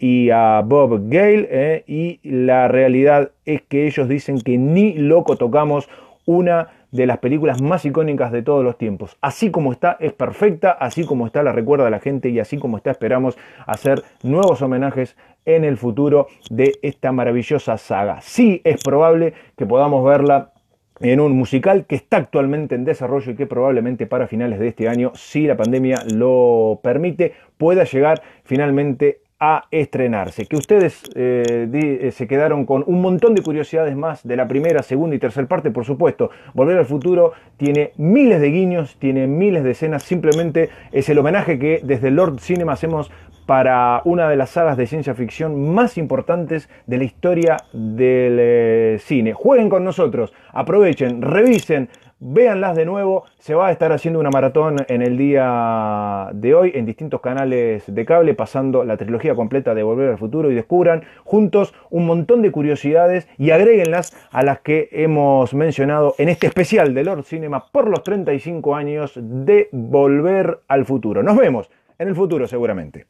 y 0.00 0.30
a 0.30 0.62
Bob 0.64 1.08
Gale 1.08 1.84
y 1.86 2.18
la 2.24 2.66
realidad 2.66 3.30
es 3.44 3.62
que 3.62 3.86
ellos 3.86 4.08
dicen 4.08 4.40
que 4.40 4.58
ni 4.58 4.94
loco 4.94 5.36
tocamos 5.36 5.88
una 6.24 6.70
de 6.96 7.06
las 7.06 7.18
películas 7.18 7.62
más 7.62 7.84
icónicas 7.84 8.32
de 8.32 8.42
todos 8.42 8.64
los 8.64 8.76
tiempos. 8.78 9.16
Así 9.20 9.50
como 9.50 9.72
está, 9.72 9.96
es 10.00 10.12
perfecta, 10.12 10.72
así 10.72 11.04
como 11.04 11.26
está, 11.26 11.42
la 11.42 11.52
recuerda 11.52 11.86
a 11.86 11.90
la 11.90 12.00
gente 12.00 12.30
y 12.30 12.40
así 12.40 12.58
como 12.58 12.78
está, 12.78 12.90
esperamos 12.90 13.36
hacer 13.66 14.02
nuevos 14.22 14.62
homenajes 14.62 15.16
en 15.44 15.64
el 15.64 15.76
futuro 15.76 16.26
de 16.50 16.78
esta 16.82 17.12
maravillosa 17.12 17.78
saga. 17.78 18.20
Sí 18.22 18.60
es 18.64 18.82
probable 18.82 19.34
que 19.56 19.66
podamos 19.66 20.04
verla 20.04 20.52
en 21.00 21.20
un 21.20 21.36
musical 21.36 21.84
que 21.86 21.94
está 21.94 22.16
actualmente 22.16 22.74
en 22.74 22.84
desarrollo 22.84 23.32
y 23.32 23.36
que 23.36 23.46
probablemente 23.46 24.06
para 24.06 24.26
finales 24.26 24.58
de 24.58 24.68
este 24.68 24.88
año, 24.88 25.12
si 25.14 25.46
la 25.46 25.56
pandemia 25.56 25.98
lo 26.14 26.80
permite, 26.82 27.34
pueda 27.58 27.84
llegar 27.84 28.22
finalmente 28.44 29.20
a 29.38 29.64
estrenarse. 29.70 30.46
Que 30.46 30.56
ustedes 30.56 31.02
eh, 31.14 31.68
eh, 31.72 32.10
se 32.10 32.26
quedaron 32.26 32.64
con 32.64 32.84
un 32.86 33.02
montón 33.02 33.34
de 33.34 33.42
curiosidades 33.42 33.94
más 33.96 34.26
de 34.26 34.36
la 34.36 34.48
primera, 34.48 34.82
segunda 34.82 35.16
y 35.16 35.18
tercera 35.18 35.46
parte, 35.46 35.70
por 35.70 35.84
supuesto. 35.84 36.30
Volver 36.54 36.78
al 36.78 36.86
futuro 36.86 37.32
tiene 37.56 37.92
miles 37.96 38.40
de 38.40 38.50
guiños, 38.50 38.96
tiene 38.98 39.26
miles 39.26 39.62
de 39.64 39.72
escenas, 39.72 40.02
simplemente 40.02 40.70
es 40.92 41.08
el 41.08 41.18
homenaje 41.18 41.58
que 41.58 41.80
desde 41.82 42.10
Lord 42.10 42.40
Cinema 42.40 42.72
hacemos 42.72 43.10
para 43.46 44.02
una 44.04 44.28
de 44.28 44.36
las 44.36 44.50
sagas 44.50 44.76
de 44.76 44.86
ciencia 44.86 45.14
ficción 45.14 45.72
más 45.72 45.98
importantes 45.98 46.68
de 46.86 46.98
la 46.98 47.04
historia 47.04 47.56
del 47.72 48.38
eh, 48.40 48.96
cine. 49.00 49.32
Jueguen 49.34 49.68
con 49.68 49.84
nosotros, 49.84 50.34
aprovechen, 50.52 51.22
revisen, 51.22 51.88
véanlas 52.18 52.76
de 52.76 52.84
nuevo. 52.84 53.24
Se 53.38 53.54
va 53.54 53.68
a 53.68 53.72
estar 53.72 53.92
haciendo 53.92 54.20
una 54.20 54.30
maratón 54.30 54.76
en 54.88 55.02
el 55.02 55.16
día 55.16 56.30
de 56.32 56.54
hoy 56.54 56.72
en 56.74 56.86
distintos 56.86 57.20
canales 57.20 57.84
de 57.86 58.04
cable, 58.04 58.34
pasando 58.34 58.84
la 58.84 58.96
trilogía 58.96 59.34
completa 59.34 59.74
de 59.74 59.82
Volver 59.82 60.10
al 60.10 60.18
Futuro 60.18 60.50
y 60.50 60.54
descubran 60.54 61.02
juntos 61.24 61.74
un 61.90 62.06
montón 62.06 62.42
de 62.42 62.50
curiosidades 62.50 63.28
y 63.38 63.50
agréguenlas 63.50 64.16
a 64.30 64.42
las 64.42 64.60
que 64.60 64.88
hemos 64.92 65.54
mencionado 65.54 66.14
en 66.18 66.28
este 66.28 66.46
especial 66.46 66.94
de 66.94 67.04
Lord 67.04 67.24
Cinema 67.24 67.66
por 67.70 67.88
los 67.88 68.02
35 68.02 68.74
años 68.74 69.12
de 69.16 69.68
Volver 69.72 70.60
al 70.68 70.84
Futuro. 70.84 71.22
Nos 71.22 71.36
vemos 71.36 71.70
en 71.98 72.08
el 72.08 72.14
futuro 72.14 72.46
seguramente. 72.46 73.06